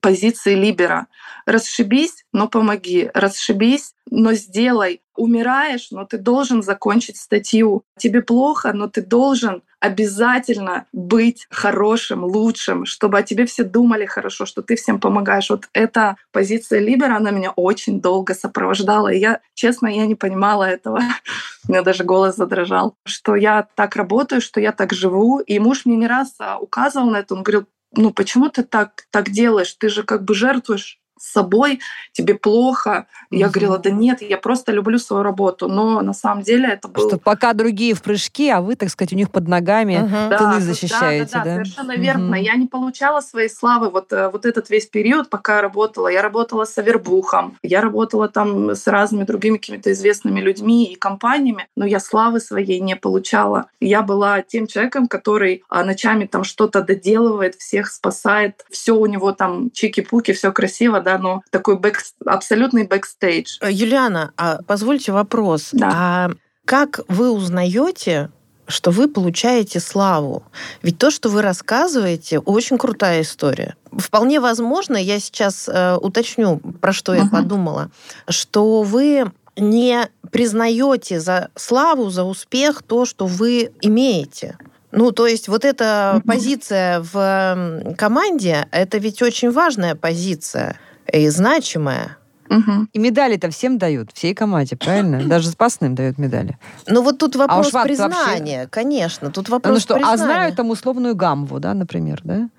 позиции 0.03 0.53
Либера. 0.53 1.07
Расшибись, 1.45 2.25
но 2.33 2.47
помоги. 2.47 3.09
Расшибись, 3.13 3.93
но 4.11 4.33
сделай. 4.33 5.01
Умираешь, 5.15 5.91
но 5.91 6.05
ты 6.05 6.17
должен 6.17 6.61
закончить 6.61 7.17
статью. 7.17 7.83
Тебе 7.97 8.21
плохо, 8.21 8.73
но 8.73 8.87
ты 8.87 9.01
должен 9.01 9.63
обязательно 9.79 10.85
быть 10.93 11.45
хорошим, 11.49 12.23
лучшим, 12.23 12.85
чтобы 12.85 13.17
о 13.17 13.23
тебе 13.23 13.45
все 13.45 13.63
думали 13.63 14.05
хорошо, 14.05 14.45
что 14.45 14.61
ты 14.61 14.75
всем 14.75 14.99
помогаешь. 14.99 15.49
Вот 15.49 15.67
эта 15.73 16.15
позиция 16.31 16.79
Либера, 16.79 17.17
она 17.17 17.31
меня 17.31 17.51
очень 17.51 17.99
долго 18.01 18.33
сопровождала. 18.33 19.09
И 19.09 19.19
я, 19.19 19.41
честно, 19.53 19.87
я 19.87 20.05
не 20.05 20.15
понимала 20.15 20.63
этого. 20.63 21.01
У 21.67 21.71
меня 21.71 21.81
даже 21.81 22.03
голос 22.03 22.35
задрожал, 22.35 22.95
что 23.05 23.35
я 23.35 23.67
так 23.75 23.95
работаю, 23.95 24.41
что 24.41 24.59
я 24.59 24.71
так 24.71 24.93
живу. 24.93 25.39
И 25.39 25.59
муж 25.59 25.85
мне 25.85 25.97
не 25.97 26.07
раз 26.07 26.33
а, 26.39 26.57
указывал 26.59 27.09
на 27.09 27.17
это. 27.17 27.35
Он 27.35 27.43
говорил, 27.43 27.67
ну 27.95 28.11
почему 28.11 28.49
ты 28.49 28.63
так, 28.63 29.07
так 29.11 29.29
делаешь? 29.29 29.73
Ты 29.73 29.89
же 29.89 30.03
как 30.03 30.23
бы 30.23 30.35
жертвуешь 30.35 30.99
собой, 31.23 31.79
тебе 32.11 32.35
плохо. 32.35 33.07
Угу. 33.31 33.39
Я 33.39 33.49
говорила, 33.49 33.79
да 33.79 33.89
нет, 33.89 34.21
я 34.21 34.37
просто 34.37 34.71
люблю 34.71 34.99
свою 34.99 35.23
работу. 35.23 35.67
Но 35.67 36.01
на 36.01 36.13
самом 36.13 36.43
деле 36.43 36.69
это 36.69 36.87
было... 36.87 37.09
Что 37.09 37.17
пока 37.17 37.53
другие 37.53 37.93
в 37.93 38.01
прыжке, 38.01 38.53
а 38.53 38.61
вы, 38.61 38.75
так 38.75 38.89
сказать, 38.89 39.13
у 39.13 39.15
них 39.15 39.31
под 39.31 39.47
ногами 39.47 39.97
угу. 39.97 40.37
тылы 40.37 40.53
да, 40.55 40.59
защищаете, 40.59 41.31
да? 41.33 41.39
Да, 41.39 41.43
да, 41.43 41.57
да, 41.57 41.65
совершенно 41.65 41.95
верно. 41.95 42.35
Я 42.35 42.55
не 42.55 42.67
получала 42.67 43.21
своей 43.21 43.49
славы 43.49 43.89
вот, 43.89 44.11
э, 44.11 44.29
вот 44.29 44.45
этот 44.45 44.69
весь 44.69 44.87
период, 44.87 45.29
пока 45.29 45.55
я 45.57 45.61
работала. 45.61 46.07
Я 46.07 46.21
работала 46.21 46.65
с 46.65 46.77
Авербухом, 46.77 47.57
я 47.63 47.81
работала 47.81 48.27
там 48.27 48.71
с 48.71 48.87
разными 48.87 49.23
другими 49.23 49.57
какими-то 49.57 49.91
известными 49.91 50.41
людьми 50.41 50.85
и 50.85 50.95
компаниями, 50.95 51.67
но 51.75 51.85
я 51.85 51.99
славы 51.99 52.39
своей 52.39 52.79
не 52.79 52.95
получала. 52.95 53.67
Я 53.79 54.01
была 54.01 54.41
тем 54.41 54.67
человеком, 54.67 55.07
который 55.07 55.63
а, 55.69 55.83
ночами 55.83 56.25
там 56.25 56.43
что-то 56.43 56.81
доделывает, 56.81 57.55
всех 57.55 57.87
спасает, 57.87 58.65
все 58.69 58.95
у 58.95 59.05
него 59.05 59.31
там 59.31 59.69
чики-пуки, 59.71 60.33
все 60.33 60.51
красиво, 60.51 60.99
да, 60.99 61.12
но 61.17 61.41
такой 61.49 61.77
бэк, 61.77 61.97
абсолютный 62.25 62.85
бэкстейдж. 62.85 63.57
Э, 63.61 63.71
Юлиана, 63.71 64.31
а 64.37 64.59
позвольте 64.65 65.11
вопрос. 65.11 65.69
Да. 65.71 65.91
А 65.93 66.31
как 66.65 67.01
вы 67.07 67.31
узнаете, 67.31 68.29
что 68.67 68.91
вы 68.91 69.07
получаете 69.07 69.79
славу. 69.79 70.43
Ведь 70.81 70.97
то, 70.97 71.11
что 71.11 71.29
вы 71.29 71.41
рассказываете, 71.41 72.39
очень 72.39 72.77
крутая 72.77 73.21
история. 73.21 73.75
Вполне 73.91 74.39
возможно, 74.39 74.95
я 74.97 75.19
сейчас 75.19 75.67
э, 75.67 75.95
уточню, 75.97 76.59
про 76.81 76.93
что 76.93 77.13
я 77.13 77.23
uh-huh. 77.23 77.29
подумала, 77.29 77.91
что 78.29 78.83
вы 78.83 79.31
не 79.57 80.09
признаете 80.31 81.19
за 81.19 81.49
славу, 81.55 82.09
за 82.09 82.23
успех 82.23 82.83
то, 82.83 83.05
что 83.05 83.27
вы 83.27 83.71
имеете. 83.81 84.57
Ну, 84.91 85.11
то 85.11 85.27
есть 85.27 85.47
вот 85.47 85.65
эта 85.65 86.21
позиция 86.25 87.01
в 87.01 87.93
команде, 87.97 88.67
это 88.71 88.99
ведь 88.99 89.21
очень 89.21 89.51
важная 89.51 89.95
позиция 89.95 90.77
и 91.11 91.29
значимая. 91.29 92.17
Угу. 92.49 92.87
И 92.93 92.99
медали-то 92.99 93.49
всем 93.49 93.77
дают, 93.77 94.11
всей 94.13 94.35
команде, 94.35 94.75
правильно? 94.75 95.23
Даже 95.27 95.49
запасным 95.49 95.95
дают 95.95 96.17
медали. 96.17 96.57
Ну 96.87 97.01
вот 97.01 97.17
тут 97.17 97.35
а 97.35 97.39
вопрос 97.39 97.73
а 97.73 97.83
признания, 97.83 98.59
вообще... 98.63 98.67
конечно. 98.69 99.31
Тут 99.31 99.49
вопрос 99.49 99.73
ну 99.73 99.79
что, 99.79 99.95
признания. 99.95 100.13
А 100.13 100.17
знают 100.17 100.55
там 100.55 100.69
условную 100.69 101.15
гамму, 101.15 101.59
да, 101.59 101.73
например, 101.73 102.21
да? 102.23 102.49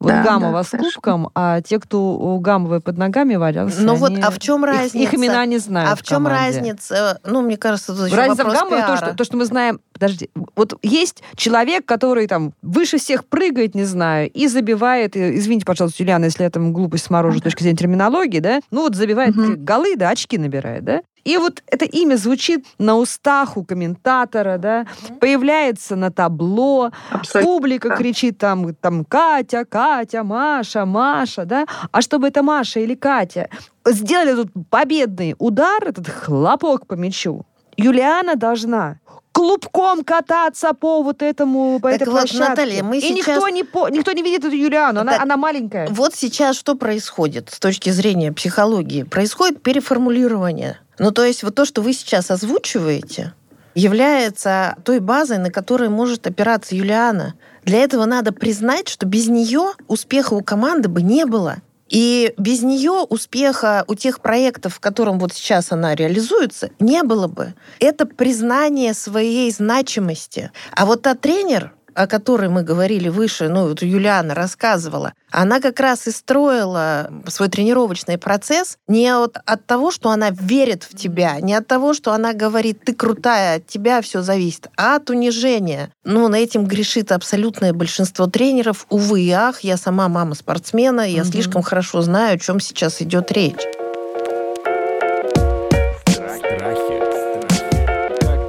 Вот 0.00 0.12
да, 0.12 0.22
гамова 0.22 0.58
да, 0.58 0.64
с 0.64 0.70
кубком, 0.70 1.30
а 1.34 1.62
те, 1.62 1.80
кто 1.80 2.14
у 2.14 2.38
гамовой 2.38 2.80
под 2.80 2.98
ногами 2.98 3.36
валялся, 3.36 3.80
Ну 3.80 3.94
вот, 3.94 4.12
а 4.22 4.30
в 4.30 4.38
чем 4.38 4.64
разница? 4.64 4.98
Их, 4.98 5.14
их 5.14 5.18
имена 5.18 5.46
не 5.46 5.58
знают 5.58 5.92
А 5.92 5.96
в 5.96 6.02
чем 6.02 6.26
разница? 6.26 7.20
Ну, 7.24 7.40
мне 7.40 7.56
кажется, 7.56 7.94
тут 7.94 8.06
еще 8.06 8.16
Разница 8.16 8.44
в 8.44 8.52
гамму 8.52 8.70
то 8.70 8.96
что, 8.96 9.14
то, 9.14 9.24
что 9.24 9.36
мы 9.36 9.46
знаем 9.46 9.80
подожди, 9.94 10.28
вот 10.56 10.78
есть 10.82 11.22
человек, 11.36 11.86
который 11.86 12.26
там 12.26 12.52
выше 12.62 12.98
всех 12.98 13.24
прыгает, 13.24 13.74
не 13.74 13.84
знаю, 13.84 14.28
и 14.30 14.46
забивает, 14.48 15.16
извините, 15.16 15.64
пожалуйста, 15.64 16.02
Юлиана, 16.02 16.26
если 16.26 16.42
я 16.42 16.50
там 16.50 16.72
глупость 16.72 17.04
сморожу 17.04 17.38
с 17.38 17.42
точки 17.42 17.62
зрения 17.62 17.78
терминологии, 17.78 18.40
да, 18.40 18.60
ну 18.70 18.82
вот 18.82 18.96
забивает 18.96 19.34
mm-hmm. 19.34 19.56
голы, 19.56 19.96
да, 19.96 20.10
очки 20.10 20.36
набирает, 20.36 20.84
да, 20.84 21.02
и 21.24 21.38
вот 21.38 21.62
это 21.68 21.86
имя 21.86 22.16
звучит 22.16 22.66
на 22.78 22.96
устах 22.96 23.56
у 23.56 23.64
комментатора, 23.64 24.58
да, 24.58 24.82
mm-hmm. 24.82 25.18
появляется 25.20 25.96
на 25.96 26.10
табло, 26.10 26.90
Абсолютно. 27.10 27.52
публика 27.52 27.88
да. 27.90 27.96
кричит 27.96 28.36
там, 28.36 28.74
там 28.74 29.04
Катя, 29.04 29.64
Катя, 29.64 30.24
Маша, 30.24 30.84
Маша, 30.84 31.44
да, 31.44 31.66
а 31.92 32.02
чтобы 32.02 32.28
это 32.28 32.42
Маша 32.42 32.80
или 32.80 32.94
Катя 32.94 33.48
сделали 33.86 34.34
тут 34.34 34.50
победный 34.68 35.34
удар, 35.38 35.82
этот 35.86 36.08
хлопок 36.08 36.86
по 36.86 36.94
мячу, 36.94 37.46
Юлиана 37.76 38.36
должна 38.36 38.98
клубком 39.32 40.04
кататься 40.04 40.72
по 40.74 41.02
вот 41.02 41.20
этому 41.20 41.80
по 41.80 41.90
так 41.90 42.02
этой 42.02 42.10
вот, 42.10 42.20
площадке. 42.20 42.48
Наталья, 42.48 42.82
мы 42.84 42.98
и 42.98 43.00
сейчас... 43.00 43.26
никто 43.26 43.48
не 43.48 43.64
по... 43.64 43.88
никто 43.88 44.12
не 44.12 44.22
видит 44.22 44.44
эту 44.44 44.54
Юлиану, 44.54 45.00
она, 45.00 45.20
она 45.20 45.36
маленькая. 45.36 45.88
Вот 45.90 46.14
сейчас 46.14 46.56
что 46.56 46.76
происходит 46.76 47.50
с 47.50 47.58
точки 47.58 47.90
зрения 47.90 48.32
психологии? 48.32 49.02
Происходит 49.02 49.60
переформулирование. 49.62 50.78
Ну 51.00 51.10
то 51.10 51.24
есть 51.24 51.42
вот 51.42 51.56
то, 51.56 51.64
что 51.64 51.82
вы 51.82 51.92
сейчас 51.92 52.30
озвучиваете, 52.30 53.34
является 53.74 54.76
той 54.84 55.00
базой, 55.00 55.38
на 55.38 55.50
которой 55.50 55.88
может 55.88 56.28
опираться 56.28 56.76
Юлиана. 56.76 57.34
Для 57.64 57.78
этого 57.78 58.04
надо 58.04 58.32
признать, 58.32 58.88
что 58.88 59.04
без 59.04 59.26
нее 59.28 59.72
успеха 59.88 60.34
у 60.34 60.42
команды 60.42 60.88
бы 60.88 61.02
не 61.02 61.26
было. 61.26 61.56
И 61.94 62.34
без 62.38 62.62
нее 62.62 63.06
успеха 63.08 63.84
у 63.86 63.94
тех 63.94 64.20
проектов, 64.20 64.74
в 64.74 64.80
котором 64.80 65.20
вот 65.20 65.32
сейчас 65.32 65.70
она 65.70 65.94
реализуется, 65.94 66.70
не 66.80 67.04
было 67.04 67.28
бы. 67.28 67.54
Это 67.78 68.04
признание 68.04 68.94
своей 68.94 69.48
значимости. 69.52 70.50
А 70.72 70.86
вот 70.86 71.02
та 71.02 71.14
тренер, 71.14 71.72
о 71.94 72.06
которой 72.06 72.48
мы 72.48 72.62
говорили 72.62 73.08
выше, 73.08 73.48
ну, 73.48 73.68
вот 73.68 73.82
Юлиана 73.82 74.34
рассказывала, 74.34 75.12
она 75.30 75.60
как 75.60 75.80
раз 75.80 76.06
и 76.06 76.10
строила 76.10 77.10
свой 77.26 77.48
тренировочный 77.48 78.18
процесс 78.18 78.78
не 78.86 79.08
от, 79.08 79.38
от 79.44 79.66
того, 79.66 79.90
что 79.90 80.10
она 80.10 80.30
верит 80.30 80.84
в 80.84 80.96
тебя, 80.96 81.40
не 81.40 81.54
от 81.54 81.66
того, 81.66 81.94
что 81.94 82.12
она 82.12 82.32
говорит, 82.32 82.80
ты 82.84 82.94
крутая, 82.94 83.56
от 83.56 83.66
тебя 83.66 84.00
все 84.02 84.22
зависит, 84.22 84.68
а 84.76 84.96
от 84.96 85.10
унижения. 85.10 85.90
Ну, 86.04 86.28
на 86.28 86.36
этим 86.36 86.66
грешит 86.66 87.12
абсолютное 87.12 87.72
большинство 87.72 88.26
тренеров. 88.26 88.86
Увы 88.90 89.22
и 89.22 89.30
ах, 89.30 89.60
я 89.60 89.76
сама 89.76 90.08
мама 90.08 90.34
спортсмена, 90.34 91.08
я 91.08 91.22
угу. 91.22 91.30
слишком 91.30 91.62
хорошо 91.62 92.02
знаю, 92.02 92.36
о 92.36 92.38
чем 92.38 92.60
сейчас 92.60 93.02
идет 93.02 93.32
речь. 93.32 93.62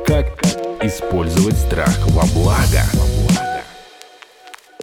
Как 0.05 0.27
использовать 0.84 1.58
страх 1.58 1.97
во 2.08 2.25
благо? 2.34 3.04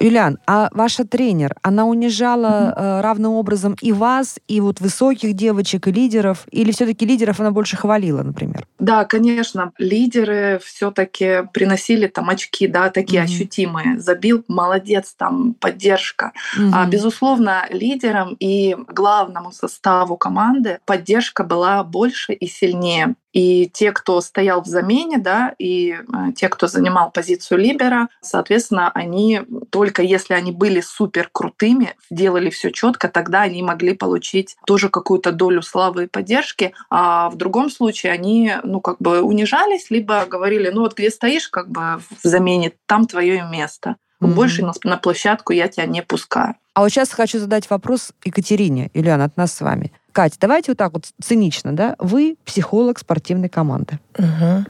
Юлиан, 0.03 0.39
а 0.47 0.69
ваша 0.73 1.05
тренер, 1.05 1.55
она 1.63 1.87
унижала 1.87 2.75
mm-hmm. 2.77 3.01
равным 3.01 3.33
образом 3.33 3.77
и 3.81 3.93
вас, 3.93 4.39
и 4.49 4.61
вот 4.61 4.81
высоких 4.81 5.35
девочек, 5.35 5.89
и 5.89 5.93
лидеров? 5.93 6.47
Или 6.51 6.73
все-таки 6.73 7.07
лидеров 7.07 7.41
она 7.41 7.51
больше 7.51 7.77
хвалила, 7.77 8.23
например? 8.23 8.67
Да, 8.79 9.05
конечно. 9.05 9.73
Лидеры 9.79 10.61
все-таки 10.65 11.45
приносили 11.53 12.07
там 12.07 12.29
очки, 12.31 12.67
да, 12.67 12.91
такие 12.91 13.23
mm-hmm. 13.23 13.25
ощутимые. 13.25 14.01
Забил, 14.01 14.45
молодец, 14.49 15.15
там 15.17 15.55
поддержка. 15.55 16.33
Mm-hmm. 16.59 16.71
А, 16.73 16.87
безусловно, 16.87 17.67
лидерам 17.71 18.37
и 18.41 18.77
главному 18.89 19.53
составу 19.53 20.17
команды 20.17 20.79
поддержка 20.85 21.45
была 21.45 21.85
больше 21.85 22.33
и 22.33 22.47
сильнее. 22.47 23.15
И 23.33 23.69
те, 23.73 23.93
кто 23.93 24.21
стоял 24.21 24.63
в 24.63 24.67
замене, 24.67 25.19
да, 25.19 25.55
и 25.59 25.93
э, 25.93 26.33
те, 26.37 26.49
кто 26.49 26.67
занимал 26.67 27.11
позицию 27.11 27.59
либера, 27.59 28.09
соответственно, 28.21 28.91
они 28.93 29.43
только 29.71 30.03
если 30.03 30.35
они 30.35 30.53
были 30.53 30.81
супер 30.81 31.31
крутыми, 31.33 31.95
делали 32.11 32.51
все 32.51 32.71
четко, 32.71 33.09
тогда 33.09 33.43
они 33.43 33.63
могли 33.63 33.95
получить 33.95 34.57
тоже 34.67 34.89
какую-то 34.89 35.33
долю 35.33 35.63
славы 35.63 36.05
и 36.05 36.09
поддержки. 36.09 36.75
А 36.91 37.31
в 37.31 37.37
другом 37.37 37.71
случае 37.71 38.13
они, 38.13 38.55
ну, 38.65 38.81
как 38.81 38.99
бы 38.99 39.23
унижались, 39.23 39.91
либо 39.91 40.27
говорили, 40.27 40.71
ну, 40.71 40.83
вот 40.83 40.95
где 40.95 41.11
стоишь, 41.11 41.49
как 41.49 41.71
бы 41.71 42.01
в 42.23 42.29
замене, 42.29 42.73
там 42.87 43.07
твое 43.07 43.47
место. 43.51 43.97
Mm-hmm. 44.21 44.35
Больше 44.35 44.63
на, 44.63 44.73
на 44.85 44.97
площадку 44.97 45.53
я 45.53 45.69
тебя 45.69 45.87
не 45.87 46.03
пускаю. 46.03 46.55
А 46.75 46.81
вот 46.81 46.91
сейчас 46.91 47.13
хочу 47.13 47.39
задать 47.39 47.69
вопрос 47.69 48.13
Екатерине, 48.25 48.91
Ильяна, 48.95 49.25
от 49.25 49.37
нас 49.37 49.53
с 49.53 49.61
вами. 49.61 49.93
Катя, 50.13 50.37
давайте 50.41 50.73
вот 50.73 50.79
так 50.79 50.93
вот 50.93 51.07
цинично, 51.21 51.75
да? 51.75 51.97
Вы 51.99 52.37
психолог 52.45 52.99
спортивной 52.99 53.49
команды. 53.49 53.99
Угу. 54.19 54.65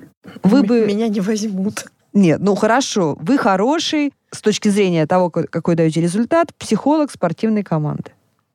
Вы 0.45 0.63
бы... 0.63 0.87
Меня 0.87 1.09
не 1.09 1.21
возьмут. 1.21 1.87
Нет, 2.13 2.41
ну 2.41 2.55
хорошо, 2.55 3.17
вы 3.21 3.39
хороший 3.39 4.13
с 4.31 4.41
точки 4.41 4.69
зрения 4.69 5.07
того, 5.07 5.31
какой 5.31 5.75
даете 5.75 6.01
результат, 6.01 6.55
психолог 6.55 7.11
спортивной 7.11 7.63
команды. 7.63 8.13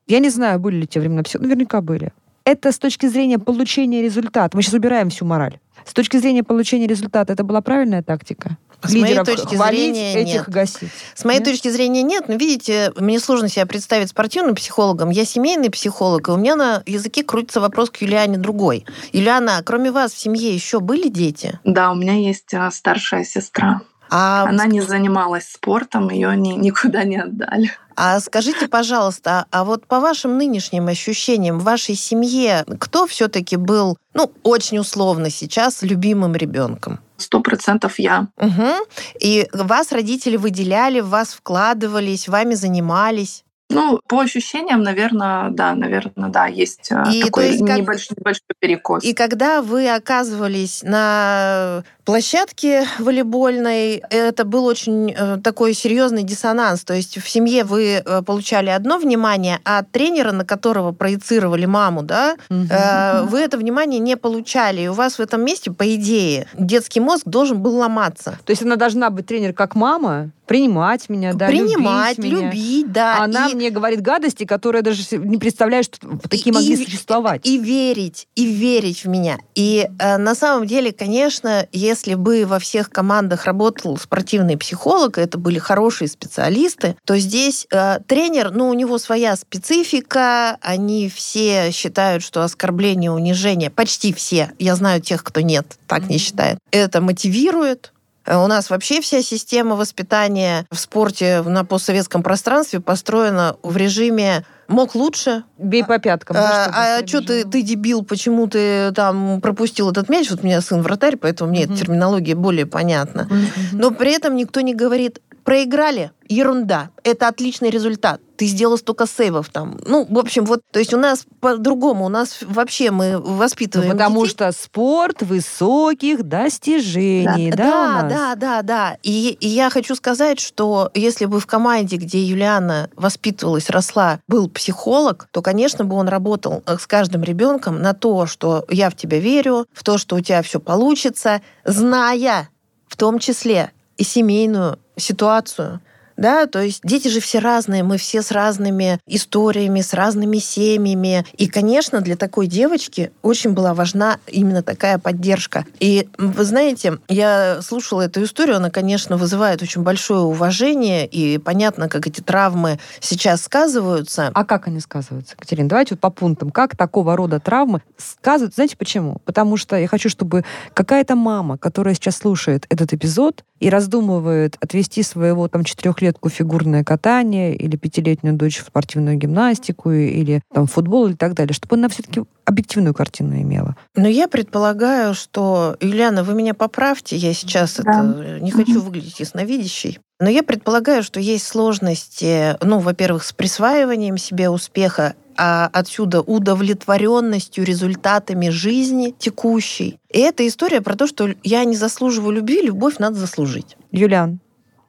Я 0.07 0.19
не 0.19 0.29
знаю, 0.29 0.59
были 0.59 0.77
ли 0.77 0.87
те 0.87 0.99
времена 0.99 1.23
наверняка 1.39 1.81
были. 1.81 2.13
Это 2.47 2.71
с 2.71 2.79
точки 2.79 3.07
зрения 3.07 3.39
получения 3.39 4.01
результата. 4.01 4.55
Мы 4.55 4.63
сейчас 4.63 4.75
убираем 4.75 5.09
всю 5.09 5.25
мораль. 5.25 5.59
С 5.83 5.91
точки 5.91 6.15
зрения 6.15 6.43
получения 6.43 6.87
результата, 6.87 7.33
это 7.33 7.43
была 7.43 7.59
правильная 7.59 8.01
тактика? 8.01 8.55
С 8.81 8.93
моей 8.93 9.17
точки 9.17 9.57
зрения 9.57 10.15
этих 10.15 10.47
нет. 10.47 10.49
гасить. 10.49 10.89
С 11.13 11.25
моей 11.25 11.39
нет? 11.39 11.49
точки 11.49 11.67
зрения 11.67 12.03
нет. 12.03 12.29
Но 12.29 12.35
видите, 12.35 12.93
мне 12.95 13.19
сложно 13.19 13.49
себя 13.49 13.65
представить 13.65 14.11
спортивным 14.11 14.55
психологом. 14.55 15.09
Я 15.09 15.25
семейный 15.25 15.69
психолог, 15.69 16.29
и 16.29 16.31
у 16.31 16.37
меня 16.37 16.55
на 16.55 16.83
языке 16.85 17.21
крутится 17.25 17.59
вопрос 17.59 17.89
к 17.89 17.97
Юлиане 17.97 18.37
другой. 18.37 18.85
Юлиана, 19.11 19.61
кроме 19.65 19.91
вас 19.91 20.13
в 20.13 20.17
семье 20.17 20.53
еще 20.53 20.79
были 20.79 21.09
дети? 21.09 21.59
Да, 21.65 21.91
у 21.91 21.95
меня 21.95 22.13
есть 22.13 22.53
а, 22.53 22.71
старшая 22.71 23.25
сестра. 23.25 23.81
А... 24.09 24.45
Она 24.47 24.67
не 24.67 24.79
занималась 24.79 25.49
спортом, 25.49 26.09
ее 26.09 26.33
ни, 26.37 26.53
никуда 26.53 27.03
не 27.03 27.17
отдали. 27.17 27.71
А 27.99 28.19
скажите, 28.19 28.67
пожалуйста, 28.67 29.47
а 29.49 29.63
вот 29.63 29.87
по 29.87 29.99
вашим 29.99 30.37
нынешним 30.37 30.87
ощущениям 30.87 31.57
в 31.57 31.63
вашей 31.63 31.95
семье 31.95 32.63
кто 32.79 33.07
все-таки 33.07 33.55
был, 33.55 33.97
ну, 34.13 34.31
очень 34.43 34.77
условно 34.77 35.31
сейчас 35.31 35.81
любимым 35.81 36.35
ребенком? 36.35 36.99
Сто 37.17 37.39
процентов 37.39 37.97
я. 37.97 38.27
Угу. 38.37 38.87
И 39.19 39.47
вас 39.51 39.91
родители 39.91 40.37
выделяли, 40.37 40.99
в 40.99 41.09
вас 41.09 41.33
вкладывались, 41.33 42.27
вами 42.27 42.53
занимались? 42.53 43.43
Ну, 43.71 43.99
по 44.07 44.21
ощущениям, 44.21 44.83
наверное, 44.83 45.49
да, 45.49 45.73
наверное, 45.73 46.29
да, 46.29 46.45
есть 46.45 46.89
а, 46.91 47.11
и, 47.11 47.23
такой 47.23 47.47
есть, 47.47 47.61
небольшой, 47.61 48.09
как... 48.09 48.19
небольшой 48.19 48.55
перекос. 48.59 49.03
И 49.03 49.13
когда 49.13 49.61
вы 49.63 49.89
оказывались 49.89 50.83
на 50.83 51.83
площадке 52.07 52.87
волейбольной, 52.99 54.01
это 54.09 54.45
был 54.45 54.65
очень 54.65 55.11
э, 55.11 55.39
такой 55.43 55.73
серьезный 55.73 56.23
диссонанс. 56.23 56.85
То 56.85 56.93
есть 56.93 57.21
в 57.21 57.29
семье 57.29 57.65
вы 57.65 58.01
э, 58.03 58.21
получали 58.21 58.69
одно 58.69 58.97
внимание, 58.97 59.59
а 59.65 59.79
от 59.79 59.91
тренера, 59.91 60.31
на 60.31 60.45
которого 60.45 60.93
проецировали 60.93 61.65
маму, 61.65 62.03
да, 62.03 62.37
угу. 62.49 62.65
э, 62.69 63.23
вы 63.23 63.41
это 63.41 63.57
внимание 63.57 63.99
не 63.99 64.15
получали. 64.15 64.83
И 64.83 64.87
у 64.87 64.93
вас 64.93 65.17
в 65.17 65.19
этом 65.19 65.43
месте, 65.43 65.69
по 65.69 65.83
идее, 65.95 66.47
детский 66.53 67.01
мозг 67.01 67.23
должен 67.25 67.61
был 67.61 67.75
ломаться. 67.75 68.39
То 68.45 68.51
есть 68.51 68.61
она 68.61 68.77
должна 68.77 69.09
быть 69.09 69.27
тренер 69.27 69.51
как 69.51 69.75
мама, 69.75 70.31
принимать 70.47 71.09
меня, 71.09 71.33
да, 71.33 71.47
принимать, 71.47 72.17
любить, 72.17 72.31
меня. 72.31 72.45
любить, 72.45 72.91
да. 72.91 73.23
Она 73.23 73.49
и... 73.49 73.55
мне 73.55 73.69
говорит 73.69 74.01
гадости, 74.01 74.45
которые 74.45 74.81
даже 74.81 75.03
не 75.17 75.37
представляю, 75.37 75.83
что 75.83 75.99
такие 76.29 76.51
и, 76.51 76.55
могли 76.55 76.73
и, 76.73 76.83
существовать. 76.85 77.45
И 77.45 77.57
верить, 77.57 78.27
и 78.35 78.45
верить 78.45 79.03
в 79.03 79.09
меня. 79.09 79.37
И 79.55 79.87
э, 79.99 80.17
на 80.17 80.33
самом 80.35 80.65
деле, 80.65 80.93
конечно, 80.93 81.67
если 81.73 81.96
бы 82.15 82.45
во 82.45 82.59
всех 82.59 82.89
командах 82.89 83.45
работал 83.45 83.97
спортивный 83.97 84.57
психолог, 84.57 85.17
это 85.17 85.37
были 85.37 85.59
хорошие 85.59 86.07
специалисты, 86.07 86.95
то 87.05 87.17
здесь 87.17 87.67
э, 87.71 87.99
тренер, 88.07 88.51
ну, 88.51 88.69
у 88.69 88.73
него 88.73 88.97
своя 88.97 89.35
специфика, 89.35 90.57
они 90.61 91.09
все 91.09 91.71
считают, 91.71 92.23
что 92.23 92.43
оскорбление, 92.43 93.11
унижение, 93.11 93.69
почти 93.69 94.13
все, 94.13 94.51
я 94.59 94.75
знаю 94.75 95.01
тех, 95.01 95.23
кто 95.23 95.41
нет, 95.41 95.77
так 95.87 96.03
mm-hmm. 96.03 96.09
не 96.09 96.17
считает, 96.17 96.59
это 96.71 97.01
мотивирует, 97.01 97.91
у 98.27 98.47
нас 98.47 98.69
вообще 98.69 99.01
вся 99.01 99.21
система 99.21 99.75
воспитания 99.75 100.65
в 100.69 100.77
спорте 100.77 101.41
на 101.41 101.63
постсоветском 101.63 102.23
пространстве 102.23 102.79
построена 102.79 103.55
в 103.63 103.77
режиме 103.77 104.45
мог 104.67 104.95
лучше. 104.95 105.43
Бей 105.57 105.83
по 105.83 105.97
пяткам. 105.97 106.35
А, 106.37 106.99
а 106.99 107.07
что 107.07 107.21
ты, 107.21 107.45
ты 107.45 107.61
дебил, 107.61 108.03
почему 108.03 108.47
ты 108.47 108.91
там 108.91 109.39
пропустил 109.41 109.89
этот 109.89 110.09
мяч? 110.09 110.29
Вот 110.29 110.43
у 110.43 110.45
меня 110.45 110.61
сын 110.61 110.81
вратарь, 110.81 111.15
поэтому 111.15 111.51
мне 111.51 111.63
угу. 111.63 111.73
эта 111.73 111.81
терминология 111.81 112.35
более 112.35 112.65
понятна. 112.65 113.23
Угу. 113.23 113.77
Но 113.79 113.91
при 113.91 114.13
этом 114.13 114.35
никто 114.35 114.61
не 114.61 114.75
говорит, 114.75 115.21
проиграли, 115.47 116.11
ерунда. 116.27 116.89
Это 117.05 117.29
отличный 117.29 117.69
результат. 117.69 118.19
Ты 118.35 118.47
сделал 118.47 118.77
столько 118.77 119.07
сейвов 119.07 119.47
там. 119.47 119.79
Ну, 119.85 120.05
в 120.09 120.19
общем, 120.19 120.43
вот, 120.43 120.59
то 120.73 120.79
есть 120.79 120.93
у 120.93 120.97
нас 120.97 121.25
по-другому, 121.39 122.03
у 122.03 122.09
нас 122.09 122.39
вообще 122.41 122.91
мы 122.91 123.17
воспитываем. 123.17 123.91
Ну, 123.91 123.95
потому 123.95 124.25
детей. 124.25 124.31
что 124.31 124.51
спорт 124.51 125.21
высоких 125.21 126.23
достижений, 126.23 127.51
да? 127.51 127.55
Да, 127.55 128.01
да, 128.01 128.09
да, 128.09 128.35
да. 128.35 128.61
да. 128.61 128.97
И, 129.03 129.37
и 129.39 129.47
я 129.47 129.69
хочу 129.69 129.95
сказать, 129.95 130.41
что 130.41 130.91
если 130.93 131.23
бы 131.23 131.39
в 131.39 131.47
команде, 131.47 131.95
где 131.95 132.21
Юлиана 132.21 132.89
воспитывалась, 132.97 133.69
росла, 133.69 134.19
был 134.27 134.49
психолог, 134.49 135.29
то, 135.31 135.41
конечно, 135.41 135.85
бы 135.85 135.95
он 135.95 136.09
работал 136.09 136.61
э, 136.65 136.75
с 136.77 136.85
каждым 136.87 137.23
ребенком 137.23 137.81
на 137.81 137.93
то, 137.93 138.25
что 138.25 138.65
я 138.67 138.89
в 138.89 138.97
тебя 138.97 139.19
верю, 139.19 139.65
в 139.71 139.85
то, 139.85 139.97
что 139.97 140.17
у 140.17 140.19
тебя 140.19 140.41
все 140.41 140.59
получится, 140.59 141.41
зная, 141.63 142.49
в 142.89 142.97
в 142.97 142.97
том 142.97 143.19
числе 143.19 143.71
и 143.97 144.03
семейную 144.03 144.79
ситуацию, 144.97 145.79
да, 146.17 146.47
то 146.47 146.59
есть 146.59 146.81
дети 146.83 147.07
же 147.07 147.19
все 147.19 147.39
разные, 147.39 147.83
мы 147.83 147.97
все 147.97 148.21
с 148.21 148.31
разными 148.31 148.99
историями, 149.05 149.81
с 149.81 149.93
разными 149.93 150.37
семьями. 150.37 151.25
И, 151.37 151.47
конечно, 151.47 152.01
для 152.01 152.17
такой 152.17 152.47
девочки 152.47 153.11
очень 153.21 153.51
была 153.51 153.73
важна 153.73 154.17
именно 154.25 154.63
такая 154.63 154.97
поддержка. 154.97 155.65
И 155.79 156.09
вы 156.17 156.43
знаете, 156.43 156.97
я 157.07 157.61
слушала 157.61 158.01
эту 158.01 158.23
историю, 158.23 158.57
она, 158.57 158.71
конечно, 158.71 159.15
вызывает 159.17 159.61
очень 159.61 159.83
большое 159.83 160.21
уважение, 160.21 161.05
и 161.05 161.37
понятно, 161.37 161.87
как 161.87 162.07
эти 162.07 162.21
травмы 162.21 162.79
сейчас 162.99 163.43
сказываются. 163.43 164.31
А 164.33 164.43
как 164.43 164.67
они 164.67 164.79
сказываются, 164.79 165.35
Катерина? 165.37 165.69
Давайте 165.69 165.93
вот 165.93 166.01
по 166.01 166.09
пунктам. 166.09 166.49
Как 166.49 166.75
такого 166.75 167.15
рода 167.15 167.39
травмы 167.39 167.81
сказываются? 167.97 168.55
Знаете 168.55 168.75
почему? 168.75 169.21
Потому 169.23 169.57
что 169.57 169.75
я 169.75 169.87
хочу, 169.87 170.09
чтобы 170.09 170.43
какая-то 170.73 171.15
мама, 171.15 171.57
которая 171.59 171.93
сейчас 171.93 172.17
слушает 172.17 172.65
этот 172.69 172.93
эпизод 172.93 173.43
и 173.59 173.69
раздумывает 173.69 174.57
отвести 174.59 175.03
своего 175.03 175.47
там 175.47 175.63
четырехлетнего 175.63 176.06
клетку 176.07 176.29
фигурное 176.29 176.85
катание 176.85 177.53
или 177.55 177.75
пятилетнюю 177.75 178.35
дочь 178.35 178.59
в 178.59 178.67
спортивную 178.67 179.17
гимнастику 179.17 179.91
или 179.91 180.41
там 180.53 180.65
футбол 180.65 181.07
и 181.07 181.13
так 181.15 181.33
далее, 181.33 181.53
чтобы 181.53 181.75
она 181.75 181.89
все-таки 181.89 182.23
объективную 182.45 182.93
картину 182.93 183.35
имела. 183.35 183.75
Но 183.95 184.07
я 184.07 184.29
предполагаю, 184.29 185.13
что, 185.13 185.75
Юлиана, 185.81 186.23
вы 186.23 186.33
меня 186.33 186.53
поправьте, 186.53 187.17
я 187.17 187.33
сейчас 187.33 187.75
да. 187.75 187.81
это 187.91 188.39
не 188.39 188.51
хочу 188.51 188.81
выглядеть 188.81 189.19
ясновидящей. 189.19 189.99
Но 190.19 190.29
я 190.29 190.43
предполагаю, 190.43 191.03
что 191.03 191.19
есть 191.19 191.45
сложности, 191.45 192.55
ну, 192.65 192.79
во-первых, 192.79 193.23
с 193.23 193.33
присваиванием 193.33 194.17
себе 194.17 194.49
успеха, 194.49 195.13
а 195.35 195.69
отсюда 195.71 196.21
удовлетворенностью 196.21 197.65
результатами 197.65 198.49
жизни 198.49 199.13
текущей. 199.19 199.99
И 200.09 200.19
эта 200.19 200.47
история 200.47 200.81
про 200.81 200.95
то, 200.95 201.05
что 201.05 201.35
я 201.43 201.65
не 201.65 201.75
заслуживаю 201.75 202.31
любви, 202.31 202.61
любовь 202.61 202.97
надо 202.97 203.17
заслужить. 203.17 203.75
Юлиан, 203.91 204.39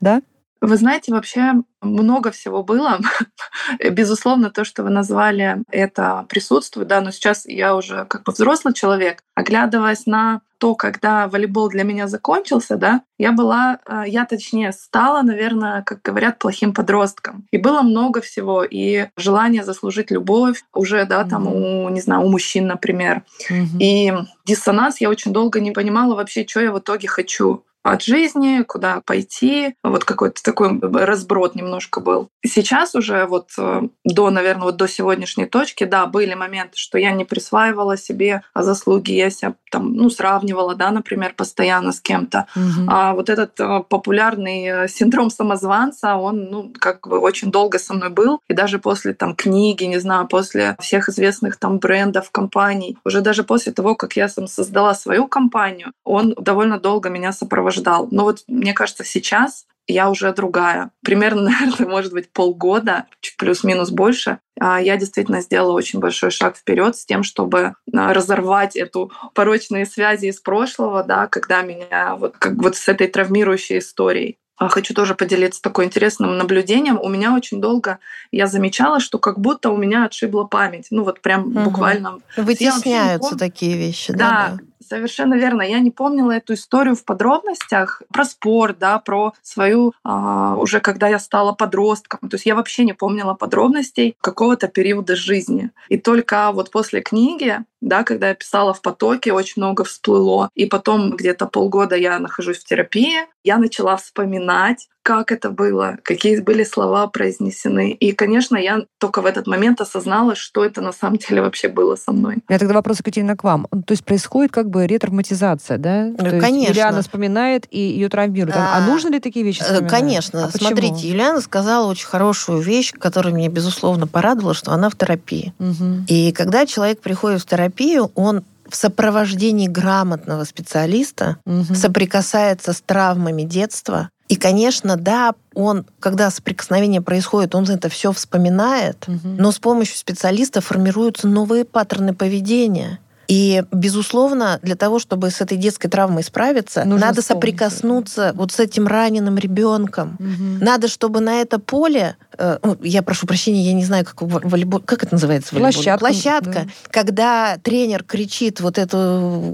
да? 0.01 0.23
Вы 0.61 0.77
знаете, 0.77 1.13
вообще 1.13 1.55
много 1.81 2.31
всего 2.31 2.63
было. 2.63 2.99
Безусловно, 3.91 4.51
то, 4.51 4.65
что 4.65 4.83
вы 4.83 4.91
назвали, 4.91 5.63
это 5.71 6.27
присутствует, 6.29 6.89
да, 6.89 7.01
но 7.01 7.11
сейчас 7.11 7.47
я 7.47 7.77
уже 7.77 8.05
как 8.07 8.25
бы 8.25 8.33
взрослый 8.33 8.75
человек, 8.75 9.23
оглядываясь 9.35 10.07
на 10.07 10.41
то, 10.59 10.75
когда 10.75 11.29
волейбол 11.29 11.69
для 11.69 11.85
меня 11.85 12.09
закончился, 12.09 12.77
да, 12.77 13.03
я 13.17 13.33
была, 13.33 13.79
э, 13.87 14.03
я 14.09 14.25
точнее 14.27 14.73
стала, 14.73 15.23
наверное, 15.23 15.83
как 15.83 16.03
говорят, 16.03 16.39
плохим 16.39 16.75
подростком. 16.75 17.47
И 17.53 17.59
было 17.59 17.83
много 17.83 18.21
всего, 18.21 18.65
и 18.65 19.07
желание 19.17 19.63
заслужить 19.63 20.11
любовь 20.11 20.65
уже, 20.75 21.05
да, 21.05 21.25
там 21.25 21.47
mm-hmm. 21.47 21.87
у, 21.87 21.89
не 21.91 22.01
знаю, 22.01 22.23
у 22.23 22.29
мужчин, 22.29 22.67
например. 22.67 23.23
Mm-hmm. 23.51 23.79
И 23.79 24.13
диссонанс 24.45 25.01
я 25.01 25.09
очень 25.09 25.33
долго 25.33 25.61
не 25.61 25.71
понимала 25.71 26.17
вообще, 26.17 26.45
что 26.47 26.61
я 26.61 26.73
в 26.73 26.79
итоге 26.81 27.07
хочу 27.07 27.65
от 27.93 28.03
жизни, 28.03 28.63
куда 28.63 29.03
пойти. 29.05 29.75
Вот 29.83 30.05
какой-то 30.05 30.43
такой 30.43 30.79
разброд 30.81 31.55
немножко 31.55 32.01
был. 32.01 32.29
Сейчас 32.45 32.95
уже 32.95 33.27
вот 33.27 33.51
э, 33.59 33.83
до, 34.05 34.31
наверное, 34.31 34.65
вот 34.65 34.77
до 34.77 34.87
сегодняшней 34.87 35.47
точки, 35.47 35.85
да, 35.85 36.07
были 36.07 36.35
моменты, 36.35 36.77
что 36.77 36.99
я 36.99 37.13
не 37.13 37.25
присваивала 37.25 37.97
себе 37.97 38.43
заслуги, 38.55 39.13
я 39.13 39.31
себя 39.31 39.55
там, 39.71 39.95
ну, 39.95 40.11
сравнивала, 40.11 40.75
да, 40.75 40.91
например, 40.91 41.35
постоянно 41.35 41.93
с 41.93 42.01
кем-то. 42.01 42.47
Угу. 42.55 42.87
А 42.89 43.15
вот 43.15 43.31
этот 43.31 43.59
э, 43.59 43.83
популярный 43.89 44.65
э, 44.65 44.89
синдром 44.89 45.31
самозванца, 45.31 46.17
он, 46.17 46.45
ну, 46.51 46.73
как 46.79 47.09
бы 47.09 47.19
очень 47.19 47.51
долго 47.51 47.79
со 47.79 47.95
мной 47.95 48.11
был. 48.11 48.41
И 48.49 48.55
даже 48.55 48.79
после 48.79 49.15
там 49.15 49.35
книги, 49.35 49.85
не 49.85 49.99
знаю, 49.99 50.27
после 50.29 50.77
всех 50.81 51.09
известных 51.09 51.57
там 51.57 51.79
брендов, 51.79 52.31
компаний, 52.31 52.99
уже 53.05 53.21
даже 53.21 53.45
после 53.45 53.73
того, 53.73 53.95
как 53.95 54.17
я 54.17 54.29
сам 54.29 54.47
создала 54.47 54.95
свою 54.95 55.27
компанию, 55.27 55.93
он 56.05 56.35
довольно 56.39 56.79
долго 56.79 57.09
меня 57.09 57.33
сопровождал 57.33 57.78
ждал. 57.79 58.09
Но 58.11 58.25
вот 58.25 58.45
мне 58.47 58.75
кажется, 58.75 59.05
сейчас 59.05 59.67
я 59.89 60.11
уже 60.11 60.33
другая. 60.33 60.91
Примерно, 61.03 61.43
наверное, 61.51 61.89
может 61.89 62.13
быть, 62.13 62.31
полгода, 62.31 63.07
чуть 63.21 63.37
плюс-минус 63.37 63.91
больше, 63.91 64.39
а 64.61 64.81
я 64.81 64.97
действительно 64.97 65.41
сделала 65.41 65.73
очень 65.73 65.99
большой 65.99 66.31
шаг 66.31 66.57
вперед 66.57 66.97
с 66.97 67.05
тем, 67.05 67.23
чтобы 67.23 67.75
а, 67.93 68.13
разорвать 68.13 68.77
эту 68.77 69.11
порочные 69.35 69.87
связи 69.87 70.27
из 70.27 70.41
прошлого, 70.41 71.03
да, 71.03 71.27
когда 71.27 71.63
меня 71.63 72.17
вот 72.17 72.37
как 72.39 72.55
вот 72.55 72.77
с 72.77 72.89
этой 72.89 73.09
травмирующей 73.09 73.79
историей. 73.79 74.39
А 74.59 74.69
хочу 74.69 74.93
тоже 74.93 75.15
поделиться 75.15 75.63
такой 75.63 75.85
интересным 75.85 76.37
наблюдением. 76.37 76.99
У 77.01 77.09
меня 77.09 77.33
очень 77.33 77.61
долго 77.61 78.01
я 78.33 78.49
замечала, 78.49 78.99
что 78.99 79.19
как 79.21 79.39
будто 79.39 79.71
у 79.71 79.77
меня 79.77 80.05
отшибла 80.05 80.45
память. 80.45 80.89
Ну 80.91 81.05
вот 81.05 81.21
прям 81.21 81.43
угу. 81.47 81.61
буквально. 81.61 82.19
Вытесняются 82.37 83.39
такие 83.39 83.77
вещи. 83.77 84.13
Да, 84.13 84.19
да, 84.19 84.57
да 84.57 84.69
совершенно 84.87 85.35
верно. 85.35 85.63
Я 85.63 85.81
не 85.81 85.91
помнила 85.91 86.33
эту 86.33 86.55
историю 86.55 86.95
в 86.95 87.05
подробностях 87.05 88.03
про 88.13 88.25
спорт, 88.25 88.79
да, 88.79 88.99
про 88.99 89.33
свою 89.43 89.93
а, 90.05 90.57
уже 90.57 90.81
когда 90.81 91.09
я 91.09 91.19
стала 91.19 91.53
подростком. 91.53 92.29
То 92.29 92.35
есть 92.37 92.47
я 92.47 92.55
вообще 92.55 92.85
не 92.85 92.93
помнила 92.93 93.35
подробностей 93.35 94.17
какого-то 94.21 94.69
периода 94.69 95.17
жизни. 95.17 95.71
И 95.89 95.99
только 95.99 96.51
вот 96.53 96.71
после 96.71 97.01
книги, 97.01 97.59
да, 97.81 98.03
когда 98.03 98.29
я 98.29 98.35
писала 98.35 98.75
в 98.75 98.83
потоке, 98.83 99.33
очень 99.33 99.63
много 99.63 99.85
всплыло. 99.85 100.51
И 100.55 100.67
потом 100.67 101.17
где-то 101.17 101.47
полгода 101.47 101.97
я 101.97 102.19
нахожусь 102.19 102.59
в 102.59 102.65
терапии, 102.65 103.27
я 103.45 103.59
начала 103.59 103.97
вспоминать, 103.97 104.89
как 105.09 105.33
это 105.33 105.49
было, 105.49 105.97
какие 106.03 106.39
были 106.41 106.65
слова 106.65 107.07
произнесены. 107.07 107.93
И, 107.93 108.13
конечно, 108.13 108.59
я 108.59 108.85
только 108.99 109.23
в 109.23 109.27
этот 109.27 109.47
момент 109.47 109.81
осознала, 109.81 110.35
что 110.35 110.65
это 110.67 110.83
на 110.83 110.93
самом 110.93 111.17
деле 111.17 111.41
вообще 111.41 111.69
было 111.69 111.97
со 111.97 112.13
мной. 112.13 112.43
Меня 112.47 112.59
тогда 112.59 112.75
вопрос, 112.75 112.99
Екатерина, 112.99 113.35
к 113.35 113.43
вам. 113.43 113.67
То 113.87 113.93
есть 113.93 114.05
происходит 114.05 114.53
как 114.53 114.68
бы 114.69 114.87
ретравматизация, 114.87 115.79
да? 115.79 116.11
То 116.13 116.25
конечно. 116.39 116.47
Есть 116.47 116.69
Юлиана 116.71 117.03
вспоминает 117.03 117.67
и 117.71 117.79
ее 117.79 118.09
травмирует. 118.09 118.57
А, 118.57 118.77
а 118.77 118.81
нужно 118.81 119.09
ли 119.11 119.21
такие 119.21 119.45
вещи 119.45 119.61
э, 119.61 119.65
вспоминать? 119.65 119.91
Конечно. 119.91 120.45
А 120.45 120.51
Смотрите, 120.51 121.09
Юлиана 121.09 121.41
сказала 121.41 121.91
очень 121.91 122.07
хорошую 122.07 122.61
вещь, 122.61 122.93
которая 122.93 123.33
меня, 123.33 123.49
безусловно, 123.49 124.07
порадовала, 124.07 124.55
что 124.55 124.73
она 124.73 124.91
в 124.91 124.97
терапии. 124.97 125.53
Угу. 125.59 126.05
И 126.09 126.33
когда 126.33 126.67
человек 126.67 127.01
приходит 127.01 127.43
в 127.43 127.47
терапию, 127.47 128.11
он 128.15 128.45
в 128.69 128.77
сопровождении 128.77 129.67
грамотного 129.67 130.45
специалиста 130.45 131.39
угу. 131.45 131.75
соприкасается 131.75 132.73
с 132.73 132.81
травмами 132.81 133.43
детства, 133.43 134.11
и, 134.29 134.37
конечно, 134.37 134.97
да, 134.97 135.35
он, 135.55 135.87
когда 136.01 136.31
соприкосновение 136.31 137.01
происходит, 137.01 137.55
он 137.55 137.65
это 137.65 137.89
все 137.89 138.13
вспоминает, 138.13 139.05
угу. 139.09 139.21
но 139.25 139.51
с 139.51 139.59
помощью 139.59 139.97
специалиста 139.97 140.61
формируются 140.61 141.27
новые 141.27 141.65
паттерны 141.65 142.15
поведения. 142.15 142.99
И, 143.29 143.63
безусловно, 143.71 144.59
для 144.63 144.75
того, 144.75 144.99
чтобы 144.99 145.31
с 145.31 145.43
этой 145.43 145.59
детской 145.59 145.89
травмой 145.89 146.23
справиться, 146.25 146.85
Нужно 146.85 147.09
надо 147.09 147.21
соприкоснуться 147.23 148.33
вот 148.35 148.53
с 148.53 148.59
этим 148.59 148.87
раненым 148.87 149.37
ребенком. 149.37 150.17
Угу. 150.19 150.65
Надо, 150.65 150.89
чтобы 150.89 151.21
на 151.21 151.43
это 151.43 151.59
поле, 151.59 152.17
э, 152.39 152.59
ну, 152.63 152.77
я 152.83 153.03
прошу 153.03 153.27
прощения, 153.27 153.63
я 153.63 153.73
не 153.73 153.85
знаю, 153.85 154.05
как 154.05 154.21
волейбол, 154.23 154.81
как 154.81 155.03
это 155.03 155.15
называется? 155.15 155.55
Площадка. 155.55 155.99
Площадка. 155.99 156.53
Да. 156.53 156.67
Когда 156.91 157.59
тренер 157.63 158.05
кричит 158.05 158.61
вот 158.61 158.79
эту 158.79 158.99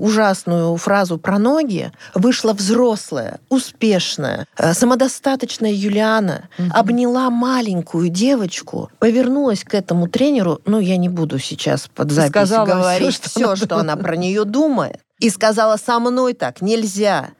ужасную 0.01 0.77
фразу 0.77 1.19
про 1.19 1.39
ноги, 1.39 1.93
вышла 2.15 2.53
взрослая, 2.53 3.41
успешная, 3.49 4.47
э, 4.57 4.75
самодостаточная 4.75 5.73
Юлиана, 5.73 6.49
угу. 6.59 6.69
обняла 6.73 7.31
маленькую 7.31 8.09
девочку, 8.09 8.91
повернулась 8.99 9.65
к 9.65 9.75
этому 9.75 10.09
тренеру, 10.09 10.61
ну, 10.67 10.79
я 10.79 10.97
не 10.97 11.09
буду 11.09 11.39
сейчас 11.39 11.89
под 11.95 12.11
запись 12.11 12.31
Сказала 12.31 12.67
говорить 12.67 13.21
все, 13.21 13.57
что 13.57 13.79
она 13.79 13.97
про 13.97 14.17
нее 14.17 14.45
думает, 14.45 15.01
и 15.21 15.31
сказала, 15.31 15.77
со 15.77 15.99
мной 15.99 16.35
так 16.35 16.61
нельзя. 16.61 17.31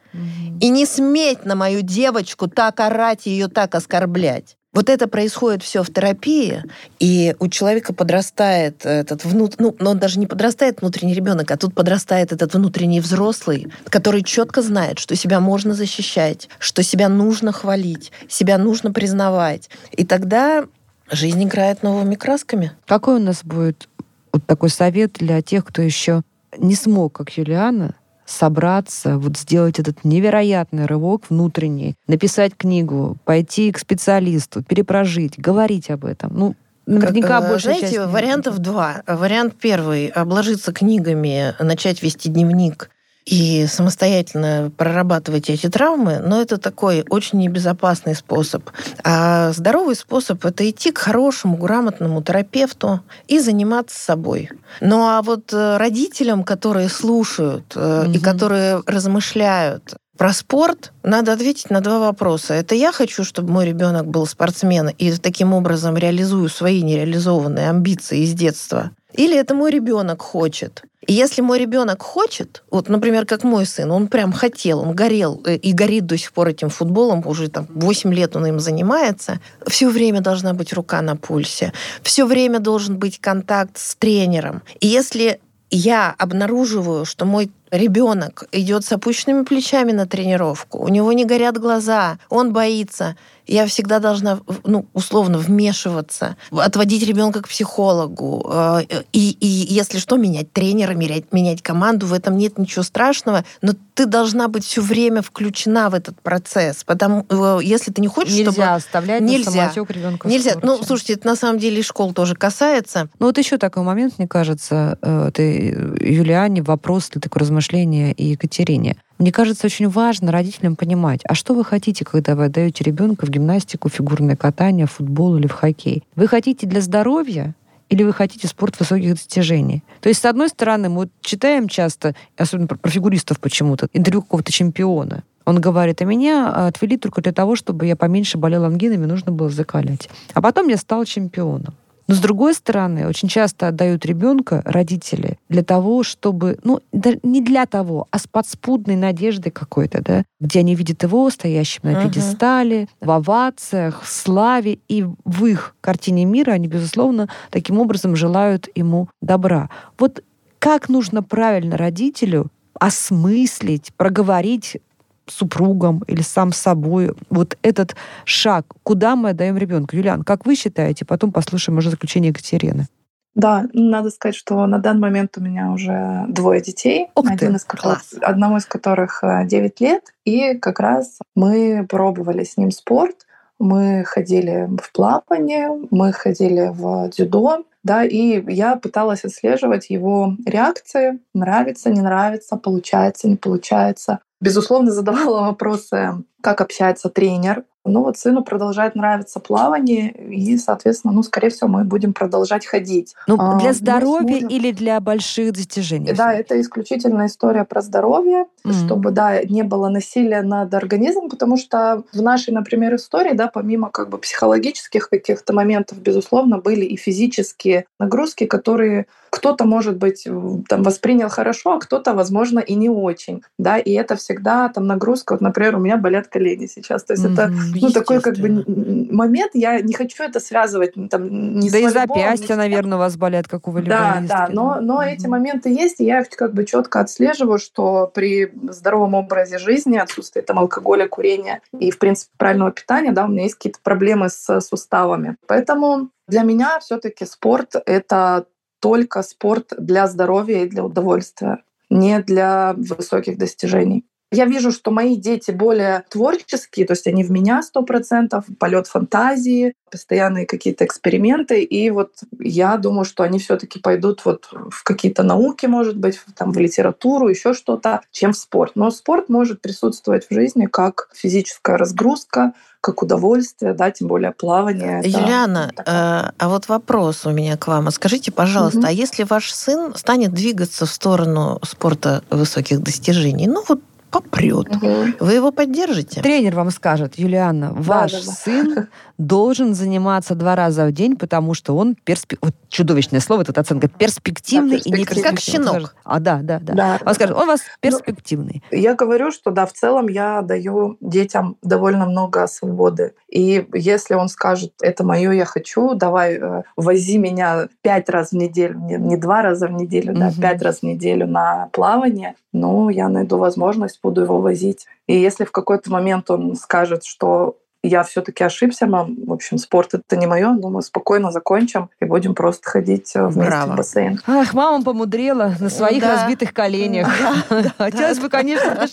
И 0.61 0.69
не 0.69 0.87
сметь 0.87 1.45
на 1.45 1.57
мою 1.57 1.83
девочку 1.83 2.47
так 2.47 2.79
орать 2.79 3.27
и 3.27 3.31
ее 3.31 3.49
так 3.49 3.75
оскорблять. 3.75 4.57
Вот 4.75 4.91
это 4.91 5.07
происходит 5.07 5.63
все 5.63 5.83
в 5.83 5.93
терапии, 5.93 6.63
и 6.99 7.35
у 7.39 7.49
человека 7.49 7.95
подрастает 7.95 8.85
этот 8.85 9.25
внутренний, 9.25 9.71
ну, 9.79 9.89
он 9.89 9.99
даже 9.99 10.19
не 10.19 10.27
подрастает 10.27 10.81
внутренний 10.81 11.15
ребенок, 11.15 11.51
а 11.51 11.57
тут 11.57 11.75
подрастает 11.75 12.33
этот 12.33 12.53
внутренний 12.55 13.01
взрослый, 13.01 13.69
который 13.89 14.25
четко 14.25 14.63
знает, 14.63 14.99
что 14.99 15.15
себя 15.15 15.39
можно 15.39 15.75
защищать, 15.75 16.49
что 16.59 16.83
себя 16.83 17.09
нужно 17.09 17.53
хвалить, 17.53 18.11
себя 18.29 18.59
нужно 18.59 18.93
признавать. 18.93 19.71
И 19.93 20.05
тогда 20.05 20.65
жизнь 21.11 21.43
играет 21.45 21.83
новыми 21.83 22.17
красками. 22.17 22.73
Какой 22.87 23.17
у 23.17 23.21
нас 23.21 23.45
будет 23.45 23.89
вот 24.33 24.45
такой 24.47 24.71
совет 24.71 25.13
для 25.15 25.41
тех, 25.41 25.65
кто 25.65 25.83
еще 25.83 26.23
не 26.59 26.75
смог, 26.75 27.13
как 27.13 27.31
Юлиана, 27.37 27.95
собраться, 28.27 29.19
вот 29.19 29.37
сделать 29.37 29.79
этот 29.79 30.05
невероятный 30.05 30.87
рывок 30.87 31.25
внутренний, 31.29 31.95
написать 32.07 32.57
книгу, 32.57 33.17
пойти 33.25 33.71
к 33.73 33.79
специалисту, 33.79 34.63
перепрожить, 34.63 35.39
говорить 35.39 35.91
об 35.91 36.05
этом. 36.05 36.33
Ну, 36.35 36.57
Наверняка 36.87 37.41
как, 37.41 37.49
больше 37.49 37.69
Знаете, 37.69 37.97
часть... 37.97 38.11
вариантов 38.11 38.59
два. 38.59 39.03
Вариант 39.07 39.55
первый— 39.59 40.07
обложиться 40.09 40.73
книгами, 40.73 41.55
начать 41.59 42.03
вести 42.03 42.29
дневник 42.29 42.91
и 43.25 43.67
самостоятельно 43.67 44.71
прорабатывать 44.77 45.49
эти 45.49 45.69
травмы, 45.69 46.21
но 46.23 46.41
это 46.41 46.59
такой 46.59 47.05
очень 47.09 47.39
небезопасный 47.39 48.15
способ. 48.15 48.69
А 49.03 49.53
здоровый 49.53 49.97
способ– 49.97 50.45
это 50.47 50.69
идти 50.69 50.93
к 50.93 50.99
хорошему, 50.99 51.57
грамотному 51.57 52.23
терапевту 52.23 53.01
и 53.27 53.41
заниматься 53.41 53.99
собой. 53.99 54.51
Ну 54.81 55.05
а 55.05 55.23
вот 55.23 55.53
э, 55.53 55.77
родителям, 55.79 56.45
которые 56.45 56.89
слушают 56.89 57.75
угу. 57.77 58.11
и 58.13 58.19
которые 58.19 58.83
размышляют, 58.87 59.95
Про 60.17 60.33
спорт 60.33 60.93
надо 61.03 61.33
ответить 61.33 61.71
на 61.71 61.81
два 61.81 61.99
вопроса. 61.99 62.55
Это 62.55 62.77
я 62.77 62.93
хочу, 62.93 63.25
чтобы 63.25 63.51
мой 63.53 63.67
ребенок 63.67 64.07
был 64.07 64.27
спортсменом 64.27 64.95
и 64.97 65.11
таким 65.13 65.53
образом 65.53 65.97
реализую 65.97 66.49
свои 66.49 66.83
нереализованные 66.83 67.69
амбиции 67.69 68.21
из 68.21 68.33
детства. 68.33 68.91
Или 69.13 69.37
это 69.37 69.55
мой 69.55 69.71
ребенок 69.71 70.23
хочет. 70.23 70.83
Если 71.07 71.43
мой 71.43 71.59
ребенок 71.59 72.03
хочет, 72.03 72.63
вот, 72.71 72.89
например, 72.89 73.27
как 73.27 73.45
мой 73.45 73.67
сын, 73.67 73.91
он 73.91 74.09
прям 74.09 74.33
хотел, 74.33 74.81
он 74.81 74.95
горел 74.95 75.43
э, 75.45 75.57
и 75.57 75.73
горит 75.73 76.07
до 76.07 76.17
сих 76.17 76.33
пор 76.33 76.49
этим 76.49 76.69
футболом, 76.69 77.27
уже 77.27 77.49
там 77.49 77.67
8 77.75 78.15
лет 78.15 78.37
он 78.37 78.47
им 78.47 78.61
занимается, 78.61 79.41
все 79.67 79.89
время 79.89 80.21
должна 80.21 80.53
быть 80.55 80.73
рука 80.73 81.03
на 81.03 81.17
пульсе, 81.17 81.73
все 82.03 82.27
время 82.27 82.59
должен 82.59 82.99
быть 82.99 83.21
контакт 83.21 83.79
с 83.79 83.97
тренером. 83.97 84.63
И 84.81 84.87
если 84.87 85.41
я 85.71 86.15
обнаруживаю, 86.19 87.05
что 87.05 87.25
мой 87.25 87.51
ребенок 87.77 88.45
идет 88.53 88.85
с 88.85 88.93
опущенными 88.93 89.45
плечами 89.45 89.93
на 89.93 90.07
тренировку, 90.07 90.79
у 90.79 90.89
него 90.89 91.13
не 91.13 91.25
горят 91.25 91.59
глаза, 91.59 92.19
он 92.29 92.53
боится, 92.53 93.17
я 93.47 93.67
всегда 93.67 93.99
должна, 93.99 94.41
ну, 94.65 94.87
условно, 94.95 95.39
вмешиваться, 95.39 96.37
отводить 96.51 97.07
ребенка 97.07 97.43
к 97.43 97.49
психологу. 97.49 98.51
Э, 98.51 98.81
и, 99.13 99.37
и 99.39 99.47
если 99.47 99.99
что, 99.99 100.17
менять 100.17 100.53
тренера, 100.53 100.95
менять, 100.95 101.33
менять 101.33 101.63
команду, 101.63 102.07
в 102.07 102.15
этом 102.15 102.39
нет 102.39 102.59
ничего 102.59 102.83
страшного, 102.83 103.45
но 103.61 103.75
ты 103.95 104.07
должна 104.07 104.49
быть 104.49 104.65
все 104.65 104.81
время 104.81 105.23
включена 105.23 105.91
в 105.91 105.95
этот 105.95 106.21
процесс. 106.21 106.85
Потому 106.85 107.27
э, 107.29 107.59
если 107.63 107.93
ты 107.93 108.01
не 108.01 108.09
хочешь, 108.09 108.35
нельзя 108.35 108.53
чтобы... 108.53 108.67
оставлять 108.69 109.21
нельзя 109.21 109.67
оставлять 109.67 109.91
ребенка. 109.91 110.29
Нельзя. 110.29 110.55
Ну, 110.63 110.83
слушайте, 110.83 111.15
это 111.15 111.27
на 111.27 111.37
самом 111.37 111.59
деле 111.59 111.81
и 111.81 111.83
школ 111.83 112.15
тоже 112.15 112.35
касается. 112.35 113.09
Ну, 113.19 113.27
вот 113.27 113.39
еще 113.39 113.59
такой 113.59 113.83
момент, 113.83 114.15
мне 114.19 114.27
кажется, 114.27 114.99
э, 115.03 115.31
ты, 115.35 115.95
Юлиане, 116.01 116.63
вопрос 116.63 117.11
для 117.11 117.21
такое 117.21 117.41
размышление 117.65 118.13
и 118.13 118.25
Екатерине. 118.25 118.97
Мне 119.19 119.33
кажется, 119.33 119.67
очень 119.67 119.89
важно 119.89 120.33
родителям 120.33 120.77
понимать, 120.77 121.21
а 121.25 121.35
что 121.35 121.55
вы 121.55 121.65
хотите, 121.65 122.05
когда 122.05 122.35
вы 122.35 122.47
отдаете 122.47 122.85
ребенка 122.85 123.27
в 123.27 123.31
гимнастику, 123.31 123.89
фигурное 123.89 124.37
катание, 124.37 124.87
футбол 124.87 125.37
или 125.37 125.47
в 125.47 125.53
хоккей? 125.53 126.03
Вы 126.17 126.27
хотите 126.27 126.67
для 126.67 126.81
здоровья 126.81 127.55
или 127.89 128.03
вы 128.03 128.13
хотите 128.13 128.49
спорт 128.49 128.79
высоких 128.79 129.11
достижений? 129.11 129.83
То 130.01 130.09
есть, 130.09 130.21
с 130.21 130.25
одной 130.25 130.49
стороны, 130.49 130.89
мы 130.89 131.09
читаем 131.21 131.69
часто, 131.69 132.15
особенно 132.37 132.67
про, 132.67 132.91
фигуристов 132.91 133.39
почему-то, 133.39 133.89
интервью 133.93 134.23
какого-то 134.23 134.53
чемпиона. 134.53 135.23
Он 135.47 135.61
говорит, 135.61 136.01
а 136.01 136.05
меня 136.05 136.67
отвели 136.67 136.97
только 136.97 137.21
для 137.21 137.33
того, 137.33 137.55
чтобы 137.55 137.87
я 137.87 137.97
поменьше 137.97 138.39
болел 138.39 138.65
ангинами, 138.65 139.07
нужно 139.07 139.31
было 139.31 139.51
закалять. 139.51 140.09
А 140.33 140.41
потом 140.41 140.69
я 140.69 140.77
стал 140.77 141.05
чемпионом. 141.05 141.75
Но 142.07 142.15
с 142.15 142.19
другой 142.19 142.55
стороны, 142.55 143.07
очень 143.07 143.29
часто 143.29 143.69
отдают 143.69 144.05
ребенка 144.05 144.63
родители 144.65 145.39
для 145.49 145.63
того, 145.63 146.03
чтобы, 146.03 146.59
ну, 146.63 146.81
да, 146.93 147.13
не 147.23 147.41
для 147.41 147.67
того, 147.67 148.07
а 148.11 148.19
с 148.19 148.27
подспудной 148.27 148.97
надеждой 148.97 149.51
какой-то, 149.51 150.03
да, 150.03 150.25
где 150.41 150.61
они 150.61 150.75
видят 150.75 151.03
его 151.03 151.29
стоящим 151.31 151.81
на 151.85 151.93
uh-huh. 151.93 152.03
пьедестале, 152.03 152.89
в 153.01 153.11
овациях, 153.11 154.03
в 154.03 154.11
славе, 154.11 154.79
и 154.89 155.07
в 155.25 155.47
их 155.47 155.75
картине 155.81 156.25
мира 156.25 156.53
они, 156.53 156.69
безусловно, 156.69 157.29
таким 157.51 157.79
образом 157.79 158.17
желают 158.17 158.69
ему 158.75 159.09
добра. 159.23 159.71
Вот 159.99 160.23
как 160.59 160.89
нужно 160.89 161.23
правильно 161.23 161.77
родителю 161.77 162.51
осмыслить, 162.79 163.93
проговорить 163.97 164.79
супругом 165.27 166.03
или 166.07 166.23
сам 166.23 166.53
собой. 166.53 167.13
Вот 167.31 167.57
этот 167.63 167.97
шаг, 168.25 168.67
куда 168.83 169.17
мы 169.17 169.31
отдаем 169.31 169.57
ребенка? 169.57 169.97
Юлиан, 169.97 170.23
как 170.23 170.47
вы 170.47 170.55
считаете? 170.57 171.05
Потом 171.05 171.33
послушаем 171.33 171.79
уже 171.79 171.91
заключение 171.91 172.31
Екатерины. 172.31 172.87
Да, 173.35 173.67
надо 173.73 174.11
сказать, 174.11 174.37
что 174.37 174.65
на 174.67 174.79
данный 174.79 175.01
момент 175.01 175.37
у 175.37 175.41
меня 175.41 175.73
уже 175.73 176.25
двое 176.29 176.61
детей, 176.61 177.09
Ух 177.17 177.27
один 177.27 177.51
ты, 177.51 177.57
из 177.57 177.65
которых, 177.65 178.03
одному 178.23 178.59
из 178.59 178.67
которых 178.67 179.23
9 179.23 179.51
э, 179.81 179.85
лет, 179.85 180.15
и 180.25 180.55
как 180.55 180.79
раз 180.79 181.19
мы 181.35 181.85
пробовали 181.89 182.45
с 182.45 182.57
ним 182.57 182.71
спорт, 182.71 183.27
мы 183.59 184.05
ходили 184.05 184.69
в 184.81 184.93
плавание, 184.93 185.71
мы 185.91 186.13
ходили 186.13 186.71
в 186.73 187.09
дзюдо, 187.09 187.65
да, 187.85 188.05
и 188.05 188.43
я 188.53 188.77
пыталась 188.77 189.25
отслеживать 189.25 189.91
его 189.91 190.37
реакции, 190.45 191.21
нравится, 191.35 191.91
не 191.91 192.01
нравится, 192.01 192.57
получается, 192.57 193.29
не 193.29 193.37
получается. 193.37 194.21
Безусловно, 194.41 194.91
задавала 194.91 195.43
вопросы, 195.43 196.25
как 196.43 196.61
общается 196.61 197.11
тренер, 197.11 197.65
ну 197.85 198.03
вот 198.03 198.17
сыну 198.19 198.43
продолжает 198.43 198.95
нравиться 198.95 199.41
плавание, 199.41 200.11
и, 200.11 200.57
соответственно, 200.57 201.13
ну, 201.13 201.23
скорее 201.23 201.51
всего, 201.51 201.69
мы 201.69 201.85
будем 201.85 202.15
продолжать 202.15 202.67
ходить. 202.67 203.15
Ну, 203.27 203.37
для 203.59 203.71
а, 203.71 203.73
здоровья 203.75 204.35
мужем... 204.35 204.49
или 204.49 204.73
для 204.73 204.99
больших 205.01 205.53
достижений? 205.53 206.13
Да, 206.13 206.33
это 206.33 206.61
исключительно 206.61 207.27
история 207.27 207.65
про 207.65 207.83
здоровье, 207.83 208.47
mm-hmm. 208.65 208.73
чтобы, 208.73 209.11
да, 209.11 209.43
не 209.45 209.63
было 209.63 209.89
насилия 209.89 210.43
над 210.43 210.73
организмом, 210.73 211.29
потому 211.29 211.57
что 211.57 212.05
в 212.13 212.23
нашей, 212.23 212.55
например, 212.55 212.95
истории, 212.95 213.35
да, 213.35 213.49
помимо 213.49 213.91
как 213.91 214.09
бы 214.09 214.19
психологических 214.19 215.11
каких-то 215.11 215.53
моментов, 215.53 215.99
безусловно, 215.99 216.59
были 216.59 216.85
и 216.85 216.97
физические 216.97 217.85
нагрузки, 217.99 218.47
которые 218.47 219.07
кто-то, 219.35 219.65
может 219.65 219.97
быть, 219.97 220.29
там 220.69 220.85
воспринял 220.85 221.29
хорошо, 221.29 221.73
а 221.73 221.81
кто-то, 221.81 222.15
возможно, 222.15 222.61
и 222.61 222.77
не 222.77 222.89
очень, 222.89 223.43
да, 223.59 223.79
и 223.79 223.91
это 223.93 224.15
всегда 224.15 224.69
там 224.69 224.87
нагрузка, 224.87 225.33
вот, 225.33 225.41
например, 225.41 225.75
у 225.75 225.81
меня 225.81 225.97
болят 225.97 226.29
колени 226.29 226.67
сейчас, 226.67 227.03
то 227.03 227.15
есть 227.15 227.25
mm-hmm. 227.25 227.33
это 227.33 227.53
ну, 227.83 227.91
такой 227.91 228.21
как 228.21 228.37
бы 228.37 228.65
момент, 229.11 229.51
я 229.55 229.81
не 229.81 229.93
хочу 229.93 230.23
это 230.23 230.39
связывать 230.39 230.95
там, 231.11 231.59
не 231.59 231.69
Да 231.69 231.79
и 231.79 231.89
запястья, 231.89 232.55
наверное, 232.55 232.97
у 232.97 233.01
вас 233.01 233.17
болят, 233.17 233.49
как 233.49 233.67
у 233.67 233.73
волейболистки. 233.73 234.29
Да, 234.29 234.47
да, 234.47 234.53
но, 234.53 234.79
но 234.81 235.03
mm-hmm. 235.03 235.09
эти 235.09 235.27
моменты 235.27 235.69
есть, 235.71 236.01
и 236.01 236.05
я 236.05 236.23
как 236.25 236.55
бы 236.55 236.65
четко 236.65 237.01
отслеживаю, 237.01 237.59
что 237.59 238.11
при 238.15 238.53
здоровом 238.71 239.15
образе 239.15 239.59
жизни, 239.59 239.97
отсутствии 239.97 240.43
там 240.43 240.61
алкоголя, 240.61 241.09
курения 241.09 241.61
и, 241.77 241.91
в 241.91 241.99
принципе, 241.99 242.31
правильного 242.39 242.71
питания, 242.71 243.11
да, 243.11 243.25
у 243.25 243.29
меня 243.29 243.43
есть 243.43 243.57
какие-то 243.57 243.81
проблемы 243.83 244.29
с 244.29 244.61
суставами. 244.61 245.37
Поэтому 245.49 246.11
для 246.27 246.43
меня 246.43 246.79
все-таки 246.81 247.27
спорт— 247.27 247.75
это 247.87 248.47
только 248.85 249.23
спорт 249.23 249.73
для 249.79 250.07
здоровья 250.07 250.63
и 250.63 250.69
для 250.69 250.85
удовольствия, 250.85 251.65
не 251.89 252.21
для 252.21 252.75
высоких 252.77 253.39
достижений. 253.39 254.05
Я 254.35 254.47
вижу, 254.47 254.73
что 254.73 254.91
мои 254.91 255.17
дети 255.17 255.51
более 255.51 256.05
творческие, 256.09 256.87
то 256.87 256.93
есть 256.93 257.07
они 257.07 257.23
в 257.23 257.31
меня 257.31 257.63
сто 257.63 257.83
процентов, 257.83 258.45
полет 258.59 258.87
фантазии, 258.87 259.75
постоянные 259.91 260.45
какие-то 260.45 260.85
эксперименты. 260.85 261.63
И 261.63 261.89
вот 261.91 262.11
я 262.41 262.77
думаю, 262.77 263.05
что 263.05 263.23
они 263.23 263.39
все-таки 263.39 263.79
пойдут 263.79 264.25
вот 264.25 264.49
в 264.71 264.83
какие-то 264.83 265.23
науки, 265.23 265.67
может 265.67 265.97
быть, 265.97 266.21
там, 266.37 266.51
в 266.51 266.59
литературу, 266.59 267.29
еще 267.29 267.55
что-то, 267.55 268.01
чем 268.11 268.33
в 268.33 268.37
спорт. 268.37 268.73
Но 268.75 268.91
спорт 268.91 269.29
может 269.29 269.61
присутствовать 269.61 270.27
в 270.29 270.35
жизни 270.35 270.67
как 270.67 271.09
физическая 271.15 271.77
разгрузка, 271.77 272.55
как 272.81 273.03
удовольствие, 273.03 273.73
да, 273.73 273.93
тем 273.93 274.09
более 274.09 274.33
плавание. 274.33 275.01
Юлиана, 275.05 275.71
это... 275.75 275.83
э, 275.87 276.35
а 276.39 276.49
вот 276.49 276.69
вопрос 276.69 277.25
у 277.25 277.31
меня 277.31 277.57
к 277.57 277.69
вам. 277.69 277.87
А 277.87 277.91
скажите, 277.93 278.33
пожалуйста, 278.33 278.81
угу. 278.81 278.87
а 278.89 278.91
если 278.91 279.23
ваш 279.23 279.53
сын 279.53 279.95
станет 279.95 280.33
двигаться 280.33 280.87
в 280.87 280.91
сторону 280.91 281.61
спорта 281.63 282.25
высоких 282.31 282.83
достижений, 282.83 283.47
ну 283.47 283.65
вот 283.69 283.81
попрет. 284.15 284.69
Угу. 284.77 284.87
Вы 285.21 285.33
его 285.33 285.51
поддержите? 285.51 286.23
Тренер 286.23 286.55
вам 286.55 286.71
скажет, 286.71 287.19
Юлиана, 287.19 287.73
ваш 287.73 288.13
да, 288.13 288.19
да, 288.19 288.33
сын 288.33 288.89
должен 289.19 289.75
заниматься 289.75 290.37
два 290.37 290.55
раза 290.55 290.87
в 290.87 290.93
день, 290.93 291.17
потому 291.17 291.55
что 291.55 291.77
он 291.77 291.97
перспек... 291.97 292.39
вот 292.41 292.55
чудовищное 292.69 293.21
слово, 293.21 293.43
эта 293.43 293.61
оценка, 293.61 293.89
перспективный 293.89 294.81
да, 294.81 294.83
и 294.85 294.93
не 294.93 295.05
Как 295.05 295.41
щенок. 295.41 295.97
А, 296.05 296.21
да, 296.21 296.41
да, 296.43 296.61
да. 296.61 296.75
да 296.75 296.99
он 297.05 297.15
скажет, 297.15 297.37
он 297.37 297.43
у 297.45 297.47
вас 297.47 297.61
ну, 297.61 297.91
перспективный. 297.91 298.63
Ну, 298.71 298.79
я 298.79 298.95
говорю, 298.95 299.33
что 299.33 299.51
да, 299.51 299.67
в 299.67 299.73
целом 299.73 300.09
я 300.09 300.43
даю 300.43 300.97
детям 301.01 301.57
довольно 301.63 302.07
много 302.07 302.47
свободы. 302.47 303.15
И 303.29 303.67
если 303.75 304.15
он 304.15 304.29
скажет, 304.29 304.73
это 304.81 305.05
мое, 305.05 305.33
я 305.33 305.45
хочу, 305.45 305.95
давай 305.95 306.35
э, 306.35 306.63
вози 306.77 307.19
меня 307.19 307.69
пять 307.83 308.09
раз 308.09 308.31
в 308.31 308.35
неделю, 308.35 308.79
не, 308.79 308.95
не 308.95 309.17
два 309.17 309.43
раза 309.43 309.67
в 309.67 309.73
неделю, 309.73 310.13
угу. 310.13 310.21
да, 310.21 310.31
пять 310.41 310.63
раз 310.63 310.81
в 310.81 310.83
неделю 310.85 311.27
на 311.27 311.69
плавание, 311.73 312.35
ну, 312.55 312.89
я 312.89 313.09
найду 313.09 313.37
возможность, 313.39 314.01
буду 314.05 314.21
его 314.21 314.41
возить. 314.41 314.87
И 315.09 315.19
если 315.19 315.45
в 315.45 315.51
какой-то 315.51 315.91
момент 315.91 316.31
он 316.31 316.55
скажет, 316.55 317.05
что 317.05 317.57
я 317.85 318.03
все-таки 318.03 318.43
ошибся, 318.43 318.87
мам. 318.87 319.15
В 319.27 319.33
общем, 319.33 319.59
спорт 319.59 319.93
это 319.93 320.17
не 320.17 320.27
мое, 320.27 320.53
но 320.53 320.71
мы 320.71 320.81
спокойно 320.81 321.31
закончим 321.31 321.91
и 322.01 322.07
будем 322.07 322.35
просто 322.35 322.71
ходить 322.71 323.13
э, 323.15 323.27
вместе 323.27 323.51
Браво. 323.51 323.73
в 323.73 323.77
бассейн. 323.77 324.21
Ах, 324.27 324.55
мама 324.55 324.83
помудрела 324.83 325.55
на 325.61 325.69
своих 325.69 326.01
да. 326.01 326.15
разбитых 326.15 326.55
коленях. 326.55 327.09
Хотелось 327.79 328.19
бы, 328.21 328.31
конечно, 328.31 328.87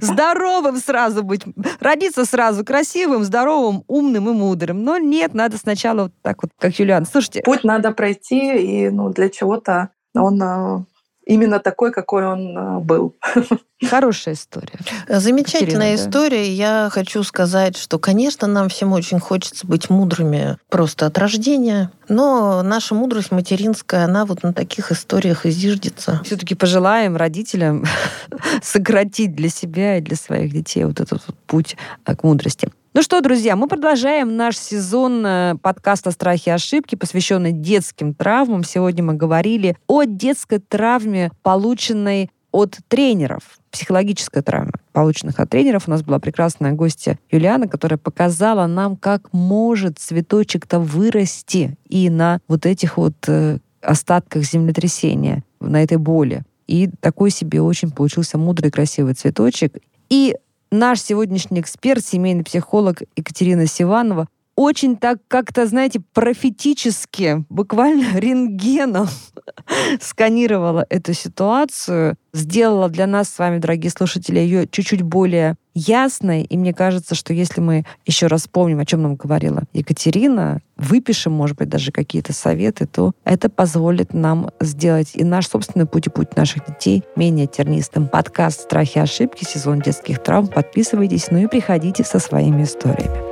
здоровым 0.00 0.78
сразу 0.78 1.22
быть. 1.22 1.42
Родиться 1.78 2.24
сразу 2.24 2.64
красивым, 2.64 3.22
здоровым, 3.22 3.84
умным 3.86 4.28
и 4.28 4.32
мудрым. 4.32 4.82
Но 4.82 4.98
нет, 4.98 5.34
надо 5.34 5.56
сначала 5.56 6.04
вот 6.04 6.12
так 6.20 6.42
вот, 6.42 6.50
как 6.58 6.76
Юлиан. 6.76 7.06
Слушайте. 7.06 7.42
Путь 7.44 7.62
надо 7.62 7.92
пройти, 7.92 8.56
и 8.56 8.90
ну, 8.90 9.10
для 9.10 9.28
чего-то 9.28 9.90
он 10.16 10.42
э, 10.42 10.84
именно 11.24 11.58
такой, 11.58 11.92
какой 11.92 12.26
он 12.26 12.56
э, 12.56 12.78
был. 12.80 13.16
Хорошая 13.88 14.34
история. 14.34 14.78
Замечательная 15.08 15.92
Катерина, 15.92 15.94
история. 15.94 16.44
Да. 16.44 16.50
Я 16.50 16.88
хочу 16.90 17.22
сказать, 17.22 17.76
что, 17.76 17.98
конечно, 17.98 18.46
нам 18.46 18.68
всем 18.68 18.92
очень 18.92 19.18
хочется 19.18 19.66
быть 19.66 19.90
мудрыми 19.90 20.56
просто 20.68 21.06
от 21.06 21.18
рождения, 21.18 21.90
но 22.08 22.62
наша 22.62 22.94
мудрость 22.94 23.32
материнская, 23.32 24.04
она 24.04 24.24
вот 24.24 24.42
на 24.42 24.52
таких 24.52 24.92
историях 24.92 25.46
и 25.46 25.50
зиждется. 25.50 26.20
Все-таки 26.24 26.54
пожелаем 26.54 27.16
родителям 27.16 27.84
сократить 28.62 29.34
для 29.34 29.48
себя 29.48 29.98
и 29.98 30.00
для 30.00 30.16
своих 30.16 30.52
детей 30.52 30.84
вот 30.84 31.00
этот 31.00 31.22
вот 31.26 31.36
путь 31.46 31.76
э, 32.06 32.14
к 32.14 32.22
мудрости. 32.22 32.70
Ну 32.94 33.00
что, 33.00 33.22
друзья, 33.22 33.56
мы 33.56 33.68
продолжаем 33.68 34.36
наш 34.36 34.58
сезон 34.58 35.24
э, 35.24 35.54
подкаста 35.62 36.10
«Страхи 36.10 36.50
и 36.50 36.52
ошибки», 36.52 36.94
посвященный 36.94 37.50
детским 37.50 38.12
травмам. 38.12 38.64
Сегодня 38.64 39.02
мы 39.02 39.14
говорили 39.14 39.78
о 39.86 40.04
детской 40.04 40.58
травме, 40.58 41.30
полученной 41.42 42.30
от 42.50 42.76
тренеров, 42.88 43.58
психологической 43.70 44.42
травмы, 44.42 44.72
полученных 44.92 45.40
от 45.40 45.48
тренеров. 45.48 45.84
У 45.88 45.90
нас 45.90 46.02
была 46.02 46.18
прекрасная 46.18 46.72
гостья 46.72 47.18
Юлиана, 47.30 47.66
которая 47.66 47.96
показала 47.96 48.66
нам, 48.66 48.98
как 48.98 49.32
может 49.32 49.98
цветочек-то 49.98 50.78
вырасти 50.78 51.78
и 51.88 52.10
на 52.10 52.40
вот 52.46 52.66
этих 52.66 52.98
вот 52.98 53.14
э, 53.26 53.56
остатках 53.80 54.42
землетрясения, 54.42 55.44
на 55.60 55.82
этой 55.82 55.96
боли. 55.96 56.42
И 56.66 56.90
такой 57.00 57.30
себе 57.30 57.62
очень 57.62 57.90
получился 57.90 58.36
мудрый, 58.36 58.70
красивый 58.70 59.14
цветочек. 59.14 59.78
И 60.10 60.36
наш 60.72 61.00
сегодняшний 61.00 61.60
эксперт, 61.60 62.04
семейный 62.04 62.42
психолог 62.42 63.02
Екатерина 63.14 63.66
Сиванова, 63.66 64.26
очень 64.54 64.96
так 64.96 65.18
как-то, 65.28 65.66
знаете, 65.66 66.00
профетически, 66.12 67.44
буквально 67.48 68.12
рентгеном 68.18 69.08
сканировала 70.00 70.86
эту 70.88 71.14
ситуацию, 71.14 72.16
сделала 72.32 72.88
для 72.88 73.06
нас 73.06 73.28
с 73.28 73.38
вами, 73.38 73.58
дорогие 73.58 73.90
слушатели, 73.90 74.38
ее 74.38 74.66
чуть-чуть 74.66 75.02
более 75.02 75.56
ясной. 75.74 76.42
И 76.42 76.56
мне 76.56 76.74
кажется, 76.74 77.14
что 77.14 77.32
если 77.32 77.60
мы 77.60 77.84
еще 78.06 78.26
раз 78.26 78.46
помним, 78.46 78.80
о 78.80 78.84
чем 78.84 79.02
нам 79.02 79.16
говорила 79.16 79.62
Екатерина, 79.72 80.60
выпишем, 80.76 81.32
может 81.32 81.56
быть, 81.56 81.68
даже 81.68 81.92
какие-то 81.92 82.32
советы, 82.32 82.86
то 82.86 83.12
это 83.24 83.48
позволит 83.48 84.12
нам 84.12 84.50
сделать 84.60 85.12
и 85.14 85.24
наш 85.24 85.48
собственный 85.48 85.86
путь 85.86 86.06
и 86.06 86.10
путь 86.10 86.36
наших 86.36 86.66
детей 86.66 87.02
менее 87.16 87.46
тернистым. 87.46 88.08
Подкаст 88.08 88.62
«Страхи 88.62 88.98
и 88.98 89.00
ошибки», 89.00 89.44
сезон 89.44 89.80
детских 89.80 90.22
травм. 90.22 90.48
Подписывайтесь, 90.48 91.30
ну 91.30 91.38
и 91.38 91.46
приходите 91.46 92.04
со 92.04 92.18
своими 92.18 92.64
историями. 92.64 93.31